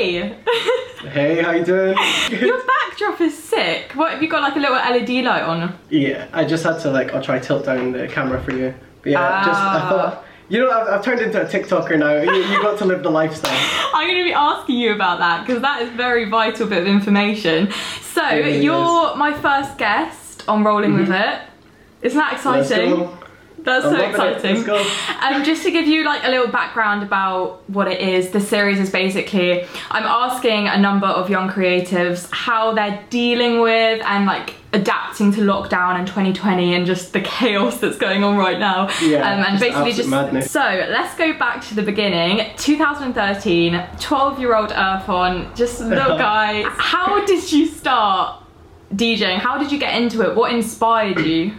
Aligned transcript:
Hey! 0.00 0.34
Hey, 1.10 1.42
how 1.42 1.50
you 1.50 1.62
doing? 1.62 1.94
Your 2.30 2.62
backdrop 2.64 3.20
is 3.20 3.36
sick. 3.36 3.92
What 3.94 4.12
have 4.12 4.22
you 4.22 4.30
got 4.30 4.40
like 4.40 4.56
a 4.56 4.58
little 4.58 4.74
LED 4.76 5.22
light 5.26 5.42
on? 5.42 5.78
yeah, 5.90 6.26
I 6.32 6.46
just 6.46 6.64
had 6.64 6.78
to 6.80 6.90
like, 6.90 7.12
I'll 7.12 7.20
try 7.22 7.38
tilt 7.38 7.66
down 7.66 7.92
the 7.92 8.08
camera 8.08 8.42
for 8.42 8.52
you. 8.52 8.74
But 9.02 9.12
yeah, 9.12 9.44
just 9.44 9.60
I 9.60 9.76
Ah. 9.78 9.88
thought, 9.90 10.24
you 10.48 10.60
know, 10.60 10.70
I've, 10.70 10.88
I've 10.88 11.04
turned 11.04 11.20
into 11.20 11.38
a 11.42 11.44
TikToker 11.44 11.98
now. 11.98 12.14
You, 12.14 12.32
you 12.32 12.62
got 12.62 12.78
to 12.78 12.86
live 12.86 13.02
the 13.02 13.10
lifestyle. 13.10 13.52
I'm 13.94 14.08
going 14.08 14.20
to 14.20 14.24
be 14.24 14.32
asking 14.32 14.76
you 14.78 14.94
about 14.94 15.18
that 15.18 15.46
because 15.46 15.60
that 15.60 15.82
is 15.82 15.90
very 15.90 16.30
vital 16.30 16.66
bit 16.66 16.78
of 16.80 16.86
information. 16.88 17.70
So, 18.00 18.22
really 18.26 18.62
you're 18.64 19.14
my 19.16 19.34
first 19.34 19.76
guest 19.76 20.48
on 20.48 20.64
Rolling 20.64 20.94
with 20.94 21.10
It. 21.10 21.40
Isn't 22.00 22.18
that 22.18 22.32
exciting? 22.32 23.06
That's 23.64 23.84
I'm 23.84 23.96
so 23.96 24.08
exciting. 24.08 24.68
Um, 25.20 25.44
just 25.44 25.62
to 25.64 25.70
give 25.70 25.86
you 25.86 26.04
like 26.04 26.24
a 26.24 26.28
little 26.28 26.48
background 26.48 27.02
about 27.02 27.68
what 27.68 27.88
it 27.88 28.00
is, 28.00 28.30
the 28.30 28.40
series 28.40 28.78
is 28.80 28.90
basically 28.90 29.62
I'm 29.90 30.04
asking 30.04 30.68
a 30.68 30.78
number 30.78 31.06
of 31.06 31.28
young 31.30 31.48
creatives 31.50 32.28
how 32.32 32.72
they're 32.74 33.04
dealing 33.10 33.60
with 33.60 34.02
and 34.04 34.26
like 34.26 34.54
adapting 34.72 35.32
to 35.32 35.40
lockdown 35.40 35.98
in 35.98 36.06
2020 36.06 36.74
and 36.74 36.86
just 36.86 37.12
the 37.12 37.20
chaos 37.38 37.78
that's 37.78 37.98
going 37.98 38.22
on 38.24 38.36
right 38.36 38.58
now. 38.58 38.88
Yeah, 39.02 39.18
um, 39.30 39.44
and 39.44 39.58
just 39.58 39.60
basically 39.60 39.92
just 39.92 40.08
madness. 40.08 40.50
so 40.50 40.60
let's 40.60 41.16
go 41.16 41.36
back 41.38 41.62
to 41.66 41.74
the 41.74 41.82
beginning. 41.82 42.46
2013, 42.56 43.82
12 43.98 44.38
year 44.38 44.54
old 44.54 44.70
Erfone, 44.70 45.54
just 45.56 45.80
little 45.80 46.16
guy. 46.18 46.62
How 46.68 47.24
did 47.26 47.50
you 47.52 47.66
start 47.66 48.42
DJing? 48.94 49.38
How 49.38 49.58
did 49.58 49.70
you 49.72 49.78
get 49.78 50.00
into 50.00 50.22
it? 50.22 50.34
What 50.34 50.52
inspired 50.52 51.20
you? 51.20 51.52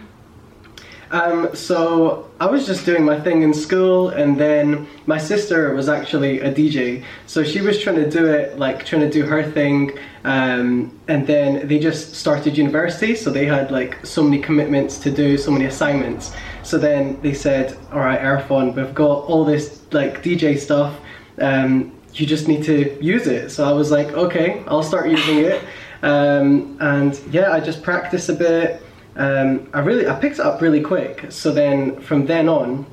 Um, 1.12 1.54
so 1.54 2.30
I 2.40 2.46
was 2.46 2.66
just 2.66 2.86
doing 2.86 3.04
my 3.04 3.20
thing 3.20 3.42
in 3.42 3.52
school, 3.52 4.08
and 4.08 4.40
then 4.40 4.88
my 5.04 5.18
sister 5.18 5.74
was 5.74 5.90
actually 5.90 6.40
a 6.40 6.50
DJ. 6.50 7.04
So 7.26 7.44
she 7.44 7.60
was 7.60 7.78
trying 7.78 7.96
to 7.96 8.10
do 8.10 8.24
it, 8.26 8.58
like 8.58 8.86
trying 8.86 9.02
to 9.02 9.10
do 9.10 9.26
her 9.26 9.42
thing. 9.42 9.92
Um, 10.24 10.98
and 11.08 11.26
then 11.26 11.68
they 11.68 11.78
just 11.78 12.14
started 12.14 12.56
university, 12.56 13.14
so 13.14 13.30
they 13.30 13.44
had 13.44 13.70
like 13.70 14.04
so 14.06 14.22
many 14.22 14.40
commitments 14.40 14.98
to 15.00 15.10
do, 15.10 15.36
so 15.36 15.50
many 15.50 15.66
assignments. 15.66 16.32
So 16.62 16.78
then 16.78 17.20
they 17.20 17.34
said, 17.34 17.76
"All 17.92 18.00
right, 18.00 18.20
Erfone, 18.20 18.74
we've 18.74 18.94
got 18.94 19.24
all 19.28 19.44
this 19.44 19.82
like 19.92 20.22
DJ 20.22 20.58
stuff. 20.58 20.98
Um, 21.38 21.92
you 22.14 22.24
just 22.26 22.48
need 22.48 22.64
to 22.64 22.96
use 23.04 23.26
it." 23.26 23.50
So 23.50 23.68
I 23.68 23.72
was 23.72 23.90
like, 23.90 24.08
"Okay, 24.12 24.64
I'll 24.66 24.82
start 24.82 25.10
using 25.10 25.38
it." 25.40 25.62
Um, 26.02 26.78
and 26.80 27.20
yeah, 27.30 27.52
I 27.52 27.60
just 27.60 27.82
practiced 27.82 28.30
a 28.30 28.32
bit 28.32 28.82
um, 29.16 29.68
I 29.72 29.80
really 29.80 30.08
I 30.08 30.18
picked 30.18 30.38
it 30.38 30.44
up 30.44 30.60
really 30.60 30.80
quick. 30.80 31.26
So 31.30 31.52
then 31.52 32.00
from 32.00 32.26
then 32.26 32.48
on, 32.48 32.86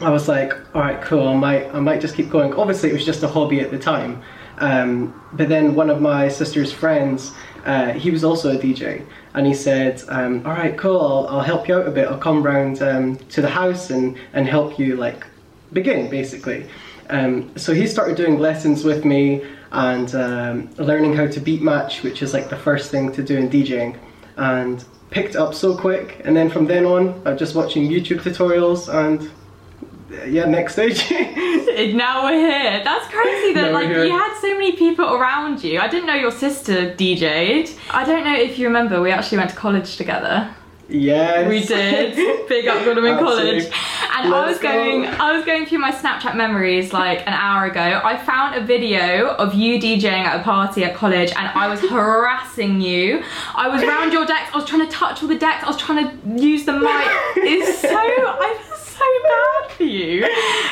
I 0.00 0.10
was 0.10 0.28
like, 0.28 0.52
all 0.74 0.82
right, 0.82 1.00
cool. 1.02 1.28
I 1.28 1.34
might 1.34 1.74
I 1.74 1.80
might 1.80 2.00
just 2.00 2.14
keep 2.14 2.30
going. 2.30 2.52
Obviously, 2.54 2.90
it 2.90 2.92
was 2.92 3.04
just 3.04 3.22
a 3.22 3.28
hobby 3.28 3.60
at 3.60 3.70
the 3.70 3.78
time. 3.78 4.22
Um, 4.58 5.22
but 5.32 5.48
then 5.48 5.74
one 5.74 5.90
of 5.90 6.00
my 6.00 6.28
sister's 6.28 6.72
friends, 6.72 7.32
uh, 7.66 7.92
he 7.92 8.10
was 8.10 8.24
also 8.24 8.56
a 8.56 8.58
DJ, 8.58 9.04
and 9.34 9.46
he 9.46 9.52
said, 9.52 10.02
um, 10.08 10.46
all 10.46 10.52
right, 10.52 10.76
cool. 10.78 10.98
I'll, 11.00 11.28
I'll 11.28 11.44
help 11.44 11.68
you 11.68 11.76
out 11.76 11.86
a 11.86 11.90
bit. 11.90 12.08
I'll 12.08 12.16
come 12.16 12.42
round 12.42 12.80
um, 12.80 13.16
to 13.16 13.42
the 13.42 13.50
house 13.50 13.90
and 13.90 14.16
and 14.32 14.48
help 14.48 14.78
you 14.78 14.96
like 14.96 15.26
begin 15.72 16.08
basically. 16.08 16.66
Um, 17.10 17.56
so 17.56 17.72
he 17.72 17.86
started 17.86 18.16
doing 18.16 18.38
lessons 18.38 18.84
with 18.84 19.04
me 19.04 19.44
and 19.72 20.14
um, 20.14 20.70
learning 20.76 21.14
how 21.14 21.26
to 21.26 21.40
beat 21.40 21.62
match, 21.62 22.02
which 22.02 22.22
is 22.22 22.32
like 22.32 22.48
the 22.48 22.56
first 22.56 22.90
thing 22.90 23.12
to 23.12 23.22
do 23.22 23.36
in 23.36 23.48
DJing, 23.48 23.98
and 24.36 24.84
picked 25.10 25.36
up 25.36 25.54
so 25.54 25.76
quick. 25.76 26.20
And 26.24 26.36
then 26.36 26.50
from 26.50 26.66
then 26.66 26.84
on, 26.84 27.20
I'm 27.26 27.38
just 27.38 27.54
watching 27.54 27.88
YouTube 27.88 28.20
tutorials 28.20 28.92
and 28.92 29.30
yeah, 30.28 30.44
next 30.44 30.74
stage. 30.74 31.10
now 31.94 32.24
we're 32.24 32.38
here. 32.38 32.82
That's 32.84 33.06
crazy 33.08 33.54
that 33.54 33.72
like 33.72 33.88
you 33.88 34.10
had 34.10 34.38
so 34.40 34.52
many 34.54 34.72
people 34.72 35.04
around 35.04 35.62
you. 35.62 35.80
I 35.80 35.88
didn't 35.88 36.06
know 36.06 36.14
your 36.14 36.30
sister 36.30 36.94
DJ'd. 36.94 37.76
I 37.90 38.04
don't 38.04 38.24
know 38.24 38.34
if 38.34 38.58
you 38.58 38.66
remember, 38.66 39.00
we 39.00 39.10
actually 39.10 39.38
went 39.38 39.50
to 39.50 39.56
college 39.56 39.96
together. 39.96 40.54
yes, 40.88 41.48
We 41.48 41.64
did. 41.64 42.48
Big 42.48 42.66
up 42.68 42.84
Goodman 42.84 43.18
College. 43.18 43.64
And 44.18 44.32
I 44.32 44.46
was 44.46 44.60
Let's 44.60 44.62
go. 44.62 44.72
going 44.72 45.06
I 45.06 45.36
was 45.36 45.44
going 45.44 45.66
through 45.66 45.78
my 45.78 45.92
Snapchat 45.92 46.34
memories 46.36 46.92
like 46.92 47.20
an 47.20 47.34
hour 47.34 47.66
ago. 47.66 48.00
I 48.02 48.16
found 48.16 48.54
a 48.56 48.60
video 48.64 49.28
of 49.34 49.54
you 49.54 49.78
DJing 49.78 50.04
at 50.24 50.40
a 50.40 50.42
party 50.42 50.84
at 50.84 50.94
college 50.94 51.30
and 51.36 51.46
I 51.48 51.68
was 51.68 51.80
harassing 51.80 52.80
you. 52.80 53.22
I 53.54 53.68
was 53.68 53.82
round 53.82 54.12
your 54.14 54.24
decks, 54.24 54.50
I 54.54 54.56
was 54.56 54.64
trying 54.66 54.86
to 54.86 54.92
touch 54.92 55.22
all 55.22 55.28
the 55.28 55.38
decks, 55.38 55.64
I 55.64 55.66
was 55.66 55.76
trying 55.76 56.08
to 56.08 56.42
use 56.42 56.64
the 56.64 56.72
mic. 56.72 57.08
It's 57.36 57.78
so 57.80 57.88
I 57.90 58.56
feel 58.66 58.76
so 58.78 59.04
bad 59.28 59.70
for 59.76 59.82
you. 59.84 60.20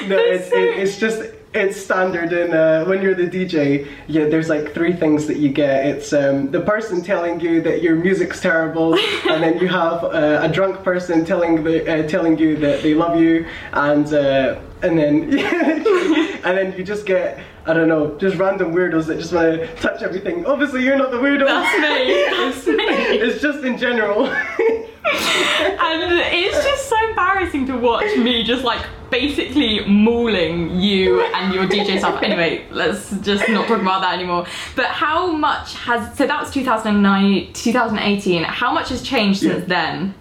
No, 0.09 0.17
It's 0.19 0.43
it's, 0.45 0.51
so- 0.51 0.57
it, 0.59 0.79
it's 0.79 0.99
just 0.99 1.34
it's 1.55 1.81
standard 1.81 2.33
in 2.33 2.53
uh, 2.53 2.85
when 2.85 3.01
you're 3.01 3.15
the 3.15 3.29
DJ. 3.29 3.89
Yeah, 4.09 4.27
there's 4.27 4.49
like 4.49 4.75
three 4.75 4.93
things 4.93 5.27
that 5.27 5.37
you 5.37 5.51
get. 5.51 5.87
It's 5.87 6.13
um, 6.13 6.51
the 6.51 6.61
person 6.61 7.03
telling 7.03 7.41
you 7.41 7.63
that 7.63 7.81
your 7.83 7.95
music's 7.95 8.41
terrible, 8.41 8.95
and 9.31 9.43
then 9.43 9.59
you 9.59 9.69
have 9.69 10.05
uh, 10.05 10.41
a 10.43 10.49
drunk 10.49 10.83
person 10.83 11.25
telling 11.25 11.63
the 11.63 12.05
uh, 12.05 12.09
telling 12.09 12.39
you 12.39 12.57
that 12.57 12.83
they 12.83 12.95
love 12.95 13.21
you, 13.21 13.47
and 13.73 14.13
uh, 14.13 14.61
and 14.83 14.99
then 14.99 15.39
and 16.45 16.59
then 16.59 16.75
you 16.77 16.83
just 16.83 17.07
get 17.07 17.41
I 17.67 17.73
don't 17.73 17.89
know, 17.89 18.19
just 18.19 18.37
random 18.37 18.75
weirdos 18.75 19.07
that 19.07 19.19
just 19.19 19.33
want 19.33 19.61
to 19.61 19.75
touch 19.77 20.03
everything. 20.03 20.45
Obviously, 20.45 20.83
you're 20.85 20.97
not 20.97 21.13
the 21.13 21.17
weirdo. 21.17 21.47
That's 21.47 21.79
me. 21.79 22.25
That's 22.37 22.67
me. 22.67 22.85
it's 23.19 23.41
just 23.41 23.65
in 23.65 23.79
general. 23.79 24.27
And 24.27 26.13
it's 26.13 26.65
just 26.65 26.89
so 26.89 27.09
embarrassing 27.09 27.67
to 27.67 27.77
watch 27.77 28.17
me 28.17 28.43
just 28.43 28.65
like 28.65 28.85
basically 29.15 29.79
mauling 29.87 30.81
you 30.81 31.23
and 31.23 31.55
your 31.55 31.67
DJ 31.67 31.99
stuff. 32.03 32.21
Anyway, 32.23 32.67
let's 32.71 33.11
just 33.21 33.49
not 33.49 33.69
talk 33.69 33.81
about 33.81 34.01
that 34.01 34.15
anymore. 34.15 34.45
But 34.75 34.87
how 34.87 35.31
much 35.31 35.75
has 35.75 36.17
so 36.19 36.27
that 36.27 36.41
was 36.41 36.51
2009 36.51 37.53
2018. 37.53 38.43
How 38.43 38.73
much 38.73 38.89
has 38.89 39.03
changed 39.03 39.41
since 39.41 39.67
then? 39.69 40.15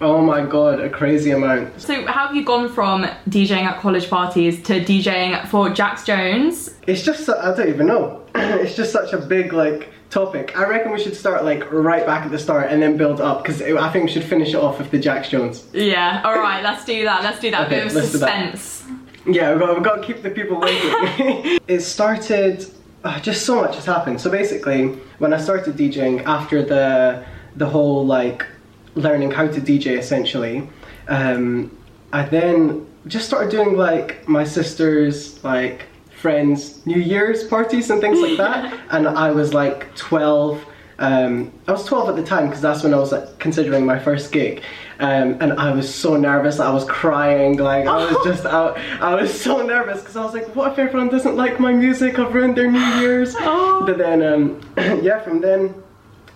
Oh 0.00 0.22
my 0.22 0.44
god, 0.44 0.80
a 0.80 0.88
crazy 0.90 1.30
amount. 1.30 1.80
So 1.80 2.06
how 2.06 2.26
have 2.26 2.36
you 2.36 2.44
gone 2.44 2.68
from 2.72 3.04
DJing 3.28 3.62
at 3.64 3.78
college 3.80 4.08
parties 4.08 4.62
to 4.64 4.80
DJing 4.80 5.46
for 5.48 5.70
Jax 5.70 6.04
Jones? 6.04 6.74
It's 6.86 7.02
just 7.02 7.28
I 7.28 7.54
don't 7.54 7.68
even 7.68 7.86
know. 7.86 8.24
it's 8.34 8.76
just 8.76 8.92
such 8.92 9.12
a 9.12 9.18
big 9.18 9.52
like 9.52 9.92
topic. 10.10 10.56
I 10.56 10.66
reckon 10.66 10.92
we 10.92 11.00
should 11.00 11.16
start 11.16 11.44
like 11.44 11.70
right 11.72 12.04
back 12.04 12.24
at 12.24 12.30
the 12.30 12.38
start 12.38 12.70
and 12.70 12.82
then 12.82 12.96
build 12.96 13.20
up 13.20 13.42
because 13.42 13.62
I 13.62 13.90
think 13.92 14.06
we 14.06 14.10
should 14.10 14.24
finish 14.24 14.50
it 14.50 14.56
off 14.56 14.78
with 14.78 14.90
the 14.90 14.98
Jax 14.98 15.28
Jones. 15.28 15.66
Yeah, 15.72 16.22
all 16.24 16.38
right, 16.38 16.62
let's 16.62 16.84
do 16.84 17.04
that. 17.04 17.22
Let's 17.22 17.40
do 17.40 17.50
that. 17.50 17.66
Okay, 17.66 17.78
Bit 17.80 17.86
of 17.88 17.94
let's 17.94 18.12
do 18.12 18.18
that. 18.18 18.58
suspense. 18.58 18.84
Yeah, 19.26 19.52
we've 19.52 19.60
got, 19.60 19.74
we've 19.74 19.84
got 19.84 19.96
to 19.96 20.02
keep 20.02 20.22
the 20.22 20.30
people 20.30 20.58
waiting. 20.60 21.58
it 21.68 21.80
started. 21.80 22.66
Uh, 23.02 23.18
just 23.20 23.46
so 23.46 23.62
much 23.62 23.76
has 23.76 23.86
happened. 23.86 24.20
So 24.20 24.30
basically, 24.30 24.88
when 25.18 25.32
I 25.32 25.38
started 25.38 25.74
DJing 25.76 26.22
after 26.24 26.62
the 26.62 27.24
the 27.56 27.66
whole 27.66 28.04
like 28.04 28.46
learning 28.94 29.30
how 29.30 29.46
to 29.46 29.60
DJ 29.60 29.98
essentially, 29.98 30.68
um, 31.08 31.76
I 32.12 32.22
then 32.22 32.86
just 33.06 33.26
started 33.26 33.50
doing 33.50 33.76
like 33.76 34.28
my 34.28 34.44
sister's 34.44 35.42
like 35.44 35.86
friends' 36.20 36.84
New 36.86 36.98
Year's 36.98 37.44
parties 37.44 37.90
and 37.90 38.00
things 38.00 38.20
like 38.20 38.36
that. 38.36 38.78
and 38.90 39.08
I 39.08 39.30
was 39.30 39.54
like 39.54 39.94
12. 39.96 40.64
Um, 40.98 41.50
I 41.66 41.72
was 41.72 41.86
12 41.86 42.10
at 42.10 42.16
the 42.16 42.22
time 42.22 42.46
because 42.46 42.60
that's 42.60 42.82
when 42.82 42.92
I 42.92 42.98
was 42.98 43.10
like, 43.10 43.38
considering 43.38 43.86
my 43.86 43.98
first 43.98 44.32
gig. 44.32 44.62
Um, 44.98 45.38
and 45.40 45.54
I 45.54 45.72
was 45.72 45.92
so 45.92 46.14
nervous, 46.16 46.60
I 46.60 46.70
was 46.70 46.84
crying, 46.84 47.56
like 47.56 47.86
I 47.86 48.04
was 48.04 48.22
just 48.22 48.44
out. 48.58 48.76
I 49.00 49.14
was 49.14 49.32
so 49.32 49.64
nervous 49.64 50.00
because 50.00 50.14
I 50.14 50.22
was 50.22 50.34
like, 50.34 50.54
what 50.54 50.72
if 50.72 50.78
everyone 50.78 51.08
doesn't 51.08 51.36
like 51.36 51.58
my 51.58 51.72
music? 51.72 52.18
I've 52.18 52.34
ruined 52.34 52.54
their 52.54 52.70
New 52.70 52.84
Year's. 53.00 53.34
Oh. 53.40 53.84
But 53.86 53.96
then, 53.96 54.22
um, 54.22 54.60
yeah, 55.02 55.20
from 55.20 55.40
then 55.40 55.74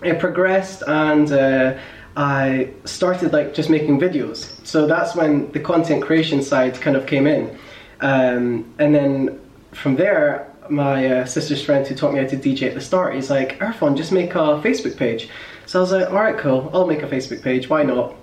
it 0.02 0.19
progressed 0.19 0.82
and 0.87 1.31
uh, 1.31 1.78
I 2.16 2.70
started 2.84 3.32
like 3.32 3.55
just 3.55 3.70
making 3.70 3.99
videos. 3.99 4.64
So 4.66 4.87
that's 4.87 5.14
when 5.16 5.50
the 5.52 5.61
content 5.61 6.02
creation 6.02 6.43
side 6.43 6.81
kind 6.81 6.96
of 6.96 7.06
came 7.06 7.26
in. 7.26 7.56
Um, 8.00 8.72
and 8.78 8.94
then 8.94 9.40
from 9.72 9.96
there, 9.96 10.50
my 10.69 11.06
uh, 11.06 11.25
sister's 11.26 11.62
friend 11.62 11.87
who 11.87 11.94
taught 11.94 12.12
me 12.12 12.20
how 12.20 12.26
to 12.26 12.37
DJ 12.37 12.69
at 12.69 12.75
the 12.75 12.81
start, 12.81 13.14
he's 13.14 13.31
like, 13.31 13.58
Irfan, 13.58 13.96
just 13.96 14.12
make 14.12 14.34
a 14.34 14.61
Facebook 14.62 14.96
page. 14.96 15.28
So 15.66 15.78
I 15.78 15.82
was 15.82 15.93
like, 15.93 16.08
all 16.08 16.14
right, 16.14 16.38
cool, 16.38 16.70
I'll 16.72 16.87
make 16.87 17.02
a 17.02 17.08
Facebook 17.08 17.43
page, 17.43 17.69
why 17.69 17.82
not? 17.82 18.14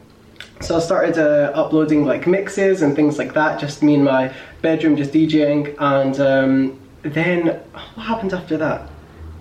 So 0.62 0.78
I 0.78 0.80
started 0.80 1.18
uh, 1.18 1.52
uploading 1.54 2.06
like 2.06 2.28
mixes 2.28 2.84
and 2.84 2.96
things 2.96 3.18
like 3.18 3.34
that, 3.34 3.60
just 3.60 3.82
me 3.82 3.96
in 3.96 4.04
my 4.04 4.34
bedroom, 4.62 4.96
just 4.96 5.12
DJing. 5.12 5.76
And 5.80 6.20
um, 6.20 6.80
then 7.02 7.60
what 7.96 8.04
happened 8.04 8.34
after 8.34 8.58
that? 8.58 8.88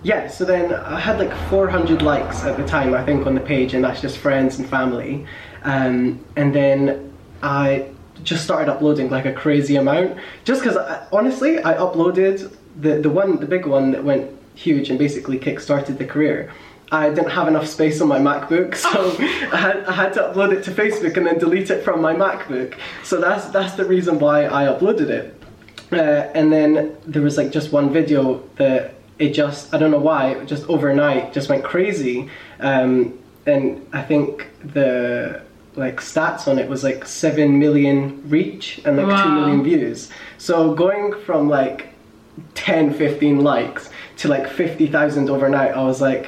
Yeah, 0.03 0.29
so 0.29 0.45
then 0.45 0.73
I 0.73 0.99
had 0.99 1.19
like 1.19 1.33
400 1.51 2.01
likes 2.01 2.43
at 2.45 2.57
the 2.57 2.67
time, 2.67 2.95
I 2.95 3.05
think, 3.05 3.27
on 3.27 3.35
the 3.35 3.41
page, 3.41 3.75
and 3.75 3.85
that's 3.85 4.01
just 4.01 4.17
friends 4.17 4.59
and 4.59 4.67
family. 4.69 5.27
Um, 5.63 6.25
and 6.37 6.55
then 6.55 7.13
I 7.43 7.87
just 8.23 8.45
started 8.45 8.71
uploading 8.71 9.11
like 9.11 9.27
a 9.27 9.33
crazy 9.33 9.77
amount, 9.77 10.17
just 10.45 10.63
because 10.63 10.77
honestly, 11.13 11.63
I 11.63 11.75
uploaded 11.75 12.57
the 12.81 13.01
the 13.01 13.11
one, 13.11 13.39
the 13.41 13.47
big 13.47 13.67
one 13.67 13.91
that 13.93 14.03
went 14.03 14.31
huge 14.55 14.91
and 14.91 14.99
basically 14.99 15.39
kick-started 15.39 15.99
the 15.99 16.07
career. 16.07 16.53
I 16.93 17.09
didn't 17.11 17.31
have 17.31 17.47
enough 17.47 17.67
space 17.69 18.01
on 18.01 18.09
my 18.09 18.19
MacBook, 18.19 18.75
so 18.75 18.91
I, 19.53 19.57
had, 19.57 19.85
I 19.85 19.93
had 19.93 20.13
to 20.15 20.21
upload 20.21 20.53
it 20.53 20.65
to 20.65 20.71
Facebook 20.73 21.17
and 21.17 21.27
then 21.27 21.39
delete 21.39 21.71
it 21.71 21.85
from 21.85 22.01
my 22.01 22.15
MacBook. 22.15 22.75
So 23.05 23.21
that's 23.21 23.47
that's 23.51 23.75
the 23.75 23.85
reason 23.85 24.19
why 24.19 24.47
I 24.47 24.65
uploaded 24.65 25.11
it. 25.11 25.37
Uh, 25.93 26.31
and 26.35 26.53
then 26.53 26.97
there 27.07 27.23
was 27.23 27.37
like 27.37 27.51
just 27.51 27.73
one 27.73 27.93
video 27.93 28.43
that 28.57 28.95
it 29.21 29.31
just 29.35 29.73
I 29.73 29.79
don't 29.79 29.93
know 29.93 30.01
why 30.01 30.45
just 30.47 30.69
overnight 30.69 31.33
just 31.33 31.49
went 31.49 31.63
crazy, 31.63 32.29
um, 32.59 33.17
and 33.47 33.87
I 33.93 34.03
think 34.03 34.49
the 34.65 35.43
like 35.77 36.01
stats 36.01 36.49
on 36.49 36.59
it 36.59 36.69
was 36.69 36.83
like 36.83 37.07
seven 37.07 37.59
million 37.61 38.29
reach 38.29 38.81
and 38.85 38.97
like 38.97 39.07
Wow. 39.07 39.25
two 39.25 39.31
million 39.41 39.63
views. 39.63 40.11
So 40.39 40.75
going 40.75 41.15
from 41.27 41.49
like 41.49 41.95
10, 42.55 42.95
15 42.95 43.39
likes 43.41 43.89
to 44.19 44.29
like 44.29 44.49
50,000 44.49 45.31
overnight, 45.31 45.73
I 45.73 45.83
was 45.85 46.01
like, 46.01 46.27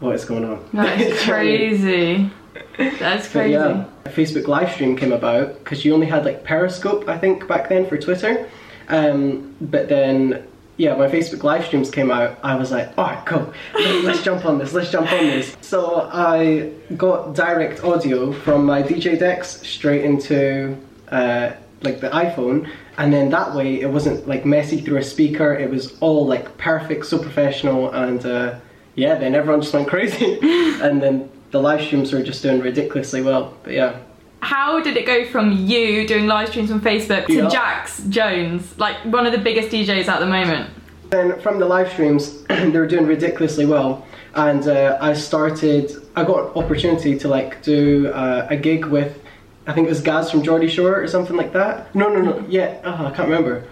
what 0.00 0.14
is 0.14 0.24
going 0.26 0.44
on? 0.44 0.62
That's 0.74 1.22
crazy. 1.28 2.30
That's 2.76 3.28
crazy. 3.28 3.52
yeah, 3.54 3.86
a 4.04 4.08
Facebook 4.10 4.46
live 4.46 4.70
stream 4.72 4.94
came 4.96 5.12
about 5.12 5.58
because 5.60 5.84
you 5.84 5.94
only 5.94 6.06
had 6.06 6.24
like 6.24 6.44
Periscope, 6.44 7.08
I 7.08 7.16
think, 7.18 7.46
back 7.48 7.68
then 7.70 7.86
for 7.86 7.96
Twitter. 7.96 8.48
Um, 8.88 9.54
but 9.60 9.88
then, 9.88 10.46
yeah, 10.76 10.94
my 10.96 11.06
Facebook 11.06 11.42
live 11.42 11.64
streams 11.66 11.90
came 11.90 12.10
out, 12.10 12.38
I 12.42 12.56
was 12.56 12.70
like, 12.70 12.96
all 12.96 13.06
right, 13.06 13.24
cool, 13.26 13.52
let's 13.74 14.22
jump 14.24 14.44
on 14.46 14.58
this, 14.58 14.72
let's 14.72 14.90
jump 14.90 15.12
on 15.12 15.18
this. 15.18 15.56
So 15.60 16.08
I 16.12 16.72
got 16.96 17.34
direct 17.34 17.84
audio 17.84 18.32
from 18.32 18.64
my 18.64 18.82
DJ 18.82 19.18
decks 19.18 19.60
straight 19.66 20.04
into 20.04 20.76
uh, 21.10 21.52
like 21.82 22.00
the 22.00 22.08
iPhone, 22.08 22.70
and 22.96 23.12
then 23.12 23.30
that 23.30 23.54
way 23.54 23.80
it 23.80 23.90
wasn't 23.90 24.26
like 24.26 24.44
messy 24.46 24.80
through 24.80 24.98
a 24.98 25.04
speaker. 25.04 25.52
It 25.54 25.70
was 25.70 25.98
all 26.00 26.26
like 26.26 26.56
perfect, 26.56 27.06
so 27.06 27.18
professional, 27.18 27.90
and 27.90 28.24
uh, 28.24 28.58
yeah, 28.94 29.14
then 29.16 29.34
everyone 29.34 29.60
just 29.60 29.74
went 29.74 29.88
crazy, 29.94 30.38
and 30.80 31.02
then 31.02 31.30
the 31.50 31.60
live 31.60 31.82
streams 31.82 32.12
were 32.12 32.22
just 32.22 32.42
doing 32.42 32.60
ridiculously 32.60 33.22
well. 33.22 33.54
But 33.62 33.74
yeah. 33.74 33.98
How 34.42 34.80
did 34.80 34.96
it 34.96 35.06
go 35.06 35.24
from 35.24 35.52
you 35.52 36.06
doing 36.06 36.26
live 36.26 36.48
streams 36.48 36.72
on 36.72 36.80
Facebook 36.80 37.26
to 37.26 37.32
Yeah. 37.32 37.48
Jax 37.48 38.02
Jones, 38.08 38.76
like 38.76 38.96
one 39.04 39.24
of 39.24 39.30
the 39.32 39.38
biggest 39.38 39.68
DJs 39.70 40.08
at 40.08 40.18
the 40.18 40.26
moment? 40.26 40.68
Then 41.10 41.38
from 41.40 41.60
the 41.60 41.64
live 41.66 41.90
streams, 41.92 42.42
they 42.48 42.70
were 42.76 42.88
doing 42.88 43.06
ridiculously 43.06 43.66
well, 43.66 44.04
and 44.34 44.66
uh, 44.66 44.98
I 45.00 45.12
started. 45.12 45.92
I 46.16 46.24
got 46.24 46.38
an 46.56 46.62
opportunity 46.64 47.16
to 47.20 47.28
like 47.28 47.62
do 47.62 48.08
uh, 48.12 48.48
a 48.50 48.56
gig 48.56 48.84
with, 48.86 49.22
I 49.68 49.72
think 49.74 49.86
it 49.86 49.90
was 49.90 50.00
Gaz 50.02 50.30
from 50.30 50.42
Geordie 50.42 50.68
Shore 50.68 51.00
or 51.00 51.06
something 51.06 51.36
like 51.36 51.52
that. 51.52 51.94
No, 51.94 52.08
no, 52.12 52.20
no. 52.20 52.44
Yeah, 52.48 52.80
oh, 52.84 53.06
I 53.06 53.10
can't 53.12 53.28
remember. 53.28 53.64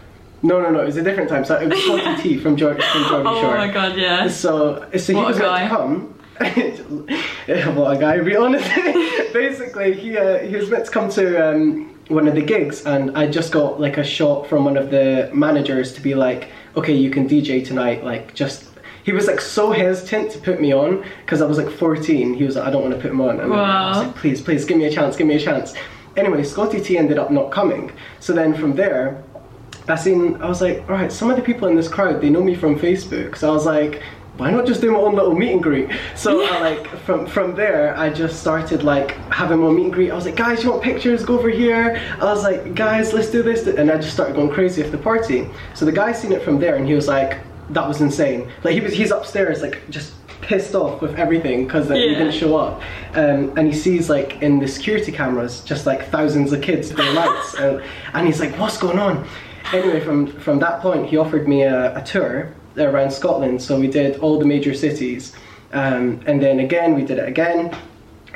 No, 0.43 0.61
no, 0.63 0.71
no. 0.71 0.81
It 0.83 0.87
was 0.87 0.97
a 0.97 1.03
different 1.03 1.29
time. 1.29 1.45
So 1.45 1.57
it 1.57 1.69
was 1.69 1.83
Scotty 1.83 2.23
T 2.23 2.39
from 2.39 2.57
Geordie 2.57 2.81
from 2.93 3.05
Geordie 3.09 3.29
Oh 3.29 3.41
Shore. 3.43 3.57
my 3.59 3.67
god, 3.73 3.97
yeah. 3.99 4.29
So, 4.29 4.87
so 4.97 5.13
he 5.13 5.17
What 5.19 5.27
was 5.27 5.39
guy. 5.39 5.65
to 5.65 5.69
come. 5.69 6.15
What 7.75 7.97
a 7.97 8.01
guy! 8.01 8.17
To 8.17 8.23
be 8.25 8.37
honest, 8.37 8.65
basically, 9.33 9.93
he 9.95 10.17
uh, 10.17 10.39
he 10.39 10.57
was 10.57 10.71
meant 10.71 10.85
to 10.87 10.91
come 10.91 11.11
to 11.11 11.51
um, 11.51 11.95
one 12.09 12.27
of 12.29 12.35
the 12.35 12.43
gigs, 12.43 12.87
and 12.87 13.17
I 13.17 13.27
just 13.27 13.53
got 13.53 13.81
like 13.81 13.99
a 13.99 14.05
shot 14.05 14.47
from 14.47 14.65
one 14.65 14.77
of 14.77 14.91
the 14.91 15.31
managers 15.35 15.93
to 15.95 16.01
be 16.01 16.15
like, 16.15 16.49
"Okay, 16.77 16.95
you 16.95 17.11
can 17.11 17.29
DJ 17.29 17.65
tonight." 17.65 18.05
Like, 18.05 18.35
just 18.35 18.69
he 19.03 19.13
was 19.13 19.27
like 19.27 19.41
so 19.41 19.73
hesitant 19.73 20.31
to 20.33 20.39
put 20.39 20.61
me 20.61 20.73
on 20.73 21.05
because 21.25 21.43
I 21.43 21.47
was 21.47 21.59
like 21.59 21.71
14. 21.71 22.35
He 22.35 22.45
was 22.45 22.57
like, 22.57 22.67
"I 22.67 22.71
don't 22.71 22.83
want 22.83 22.95
to 22.95 23.01
put 23.01 23.11
him 23.11 23.21
on," 23.21 23.41
and 23.41 23.53
I 23.53 23.87
was 23.89 23.97
Wow. 23.97 24.03
like, 24.05 24.17
"Please, 24.17 24.41
please, 24.41 24.65
give 24.65 24.79
me 24.79 24.85
a 24.87 24.91
chance, 24.91 25.17
give 25.17 25.27
me 25.27 25.35
a 25.35 25.41
chance." 25.41 25.75
Anyway, 26.17 26.43
Scotty 26.45 26.81
T 26.81 26.97
ended 26.99 27.19
up 27.19 27.31
not 27.31 27.51
coming. 27.51 27.93
So 28.21 28.33
then 28.33 28.55
from 28.55 28.75
there, 28.75 29.23
I 29.89 29.95
seen, 29.97 30.41
I 30.43 30.49
was 30.49 30.61
like, 30.61 30.79
all 30.89 30.97
right, 30.97 31.11
some 31.11 31.31
of 31.31 31.37
the 31.37 31.43
people 31.43 31.69
in 31.69 31.77
this 31.77 31.89
crowd, 31.89 32.21
they 32.21 32.31
know 32.31 32.43
me 32.43 32.55
from 32.55 32.79
Facebook. 32.79 33.37
So 33.37 33.49
I 33.51 33.53
was 33.53 33.65
like, 33.65 34.03
why 34.41 34.51
not 34.51 34.65
just 34.67 34.81
do 34.81 34.91
my 34.91 34.97
own 34.97 35.15
little 35.15 35.35
meet 35.35 35.53
and 35.53 35.63
greet? 35.63 35.91
So 36.17 36.43
I 36.43 36.61
like, 36.61 36.87
from, 37.01 37.27
from 37.27 37.55
there, 37.55 37.95
I 37.95 38.09
just 38.09 38.41
started 38.41 38.83
like 38.83 39.11
having 39.31 39.59
my 39.59 39.69
meet 39.69 39.85
and 39.85 39.93
greet. 39.93 40.11
I 40.11 40.15
was 40.15 40.25
like, 40.25 40.37
guys, 40.37 40.65
you 40.65 40.71
want 40.71 40.83
pictures? 40.83 41.27
Go 41.27 41.39
over 41.39 41.51
here. 41.51 42.01
I 42.19 42.25
was 42.25 42.43
like, 42.43 42.75
guys, 42.75 43.13
let's 43.13 43.31
do 43.31 43.43
this. 43.43 43.67
And 43.67 43.91
I 43.91 43.99
just 43.99 44.15
started 44.15 44.37
going 44.37 44.49
crazy 44.49 44.83
at 44.83 44.93
the 44.93 44.97
party. 44.97 45.47
So 45.75 45.85
the 45.85 45.93
guy 45.93 46.13
seen 46.13 46.33
it 46.33 46.41
from 46.41 46.59
there 46.59 46.77
and 46.77 46.87
he 46.87 46.95
was 46.95 47.07
like, 47.07 47.39
that 47.69 47.87
was 47.87 48.01
insane. 48.01 48.51
Like 48.65 48.73
he 48.73 48.81
was, 48.81 48.95
he's 48.95 49.11
upstairs, 49.11 49.61
like 49.61 49.79
just 49.91 50.15
pissed 50.41 50.75
off 50.75 51.03
with 51.03 51.17
everything 51.17 51.67
because 51.67 51.91
uh, 51.91 51.95
he 51.95 52.09
didn't 52.09 52.33
show 52.33 52.57
up. 52.57 52.81
Um, 53.13 53.53
and 53.59 53.67
he 53.67 53.75
sees 53.75 54.09
like 54.09 54.41
in 54.41 54.59
the 54.59 54.67
security 54.67 55.13
cameras, 55.13 55.63
just 55.65 55.85
like 55.85 56.09
thousands 56.09 56.55
of 56.55 56.63
kids 56.63 56.89
with 56.89 56.97
their 56.97 57.13
lights. 57.13 57.55
and, 57.59 57.83
and 58.15 58.27
he's 58.27 58.41
like, 58.41 58.59
what's 58.59 58.79
going 58.79 58.99
on? 58.99 59.29
Anyway, 59.75 60.01
from, 60.01 60.29
from 60.29 60.59
that 60.61 60.81
point, 60.81 61.09
he 61.11 61.19
offered 61.19 61.47
me 61.47 61.61
a, 61.61 61.95
a 61.95 62.03
tour 62.03 62.55
around 62.77 63.11
Scotland. 63.11 63.63
So 63.63 63.79
we 63.79 63.89
did 63.89 64.19
all 64.21 64.39
the 64.39 64.47
major 64.47 64.75
cities. 64.75 65.35
Um, 65.73 66.21
and 66.27 66.43
then 66.43 66.61
again, 66.61 66.95
we 66.95 67.05
did 67.05 67.19
it 67.19 67.29
again. 67.29 67.77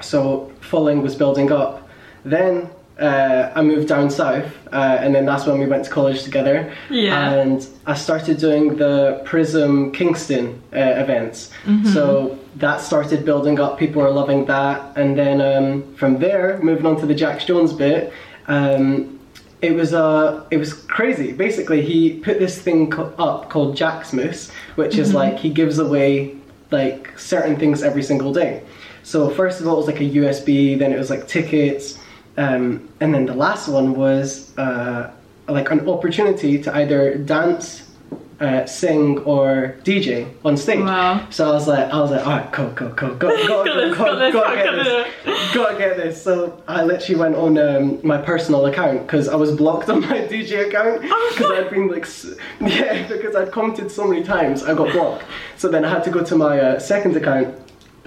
So 0.03 0.53
following 0.61 1.03
was 1.03 1.15
building 1.15 1.51
up. 1.53 1.89
Then 2.25 2.71
uh, 2.99 3.51
I 3.55 3.63
moved 3.63 3.89
down 3.89 4.09
south, 4.11 4.47
uh, 4.73 4.99
and 5.01 5.15
then 5.15 5.27
that's 5.27 5.47
when 5.47 5.59
we 5.59 5.67
went 5.67 5.85
to 5.85 5.91
college 5.91 6.23
together. 6.23 6.73
Yeah. 6.91 7.33
And 7.33 7.67
I 7.87 7.95
started 7.95 8.39
doing 8.39 8.77
the 8.77 9.21
Prism 9.25 9.91
Kingston 9.93 10.63
uh, 10.73 10.79
events. 10.79 11.51
So 11.93 12.39
that 12.57 12.81
started 12.81 13.25
building 13.25 13.59
up. 13.59 13.79
People 13.79 14.03
were 14.03 14.11
loving 14.11 14.45
that, 14.47 14.97
and 14.97 15.19
then 15.19 15.41
um, 15.41 15.95
from 15.97 16.19
there, 16.19 16.59
moving 16.63 16.87
on 16.87 17.01
to 17.01 17.07
the 17.07 17.15
Jax 17.15 17.45
Jones 17.45 17.73
bit. 17.73 18.13
Um, 18.47 19.14
it 19.63 19.73
was 19.73 19.95
uh, 19.95 20.45
it 20.51 20.59
was 20.59 20.73
crazy. 20.73 21.33
Basically, 21.33 21.83
he 21.83 22.19
put 22.21 22.39
this 22.39 22.61
thing 22.61 22.91
co- 22.91 23.13
up 23.19 23.51
called 23.51 23.77
Jaxmas, 23.77 24.51
which 24.77 24.99
is 24.99 25.15
like 25.15 25.39
he 25.39 25.51
gives 25.51 25.79
away 25.79 26.37
like 26.71 27.19
certain 27.19 27.57
things 27.57 27.83
every 27.83 28.03
single 28.03 28.33
day. 28.33 28.63
So 29.03 29.31
first 29.31 29.61
of 29.61 29.67
all, 29.67 29.75
it 29.75 29.79
was 29.79 29.87
like 29.87 30.01
a 30.01 30.11
USB. 30.11 30.79
Then 30.79 30.93
it 30.93 30.99
was 30.99 31.11
like 31.11 31.29
tickets, 31.29 31.99
um, 32.37 32.89
and 33.01 33.15
then 33.15 33.27
the 33.27 33.35
last 33.35 33.69
one 33.69 33.95
was 33.95 34.57
uh, 34.59 35.13
like 35.49 35.71
an 35.71 35.89
opportunity 35.89 36.61
to 36.63 36.75
either 36.77 37.17
dance, 37.17 37.94
uh, 38.41 38.67
sing, 38.67 39.19
or 39.21 39.77
DJ 39.85 40.29
on 40.45 40.57
stage. 40.57 40.81
Wow. 40.81 41.27
So 41.31 41.49
I 41.49 41.53
was 41.53 41.69
like, 41.69 41.89
I 41.93 42.01
was 42.01 42.11
like, 42.11 42.27
all 42.27 42.33
right, 42.33 42.53
cool, 42.53 42.71
cool, 42.75 42.91
cool, 42.91 43.15
go, 43.15 43.29
go, 43.47 43.65
go, 43.65 43.95
go, 43.95 43.95
got 43.95 44.19
this, 44.19 44.33
gotta 44.35 44.57
get 44.57 44.85
this, 44.85 45.55
gotta 45.55 45.79
get 45.79 45.97
this. 45.97 46.23
So 46.23 46.63
I 46.67 46.83
literally 46.83 47.21
went 47.21 47.37
on 47.37 47.59
um, 47.59 48.01
my 48.03 48.19
personal 48.19 48.67
account 48.67 49.07
because 49.07 49.29
I 49.29 49.37
was 49.37 49.55
blocked 49.55 49.89
on 49.91 50.01
my 50.01 50.19
DJ 50.27 50.67
account 50.69 51.03
because 51.03 51.51
I'd 51.53 51.71
been 51.71 51.89
like, 51.89 52.07
yeah, 52.61 53.07
because 53.09 53.37
I'd 53.37 53.53
commented 53.53 53.91
so 53.91 54.07
many 54.07 54.25
times, 54.25 54.63
I 54.65 54.75
got 54.75 54.93
blocked. 54.93 55.25
So 55.57 55.69
then 55.69 55.85
I 55.85 55.91
had 55.91 56.03
to 56.05 56.11
go 56.11 56.25
to 56.25 56.37
my 56.37 56.61
uh, 56.61 56.79
second 56.79 57.17
account 57.17 57.55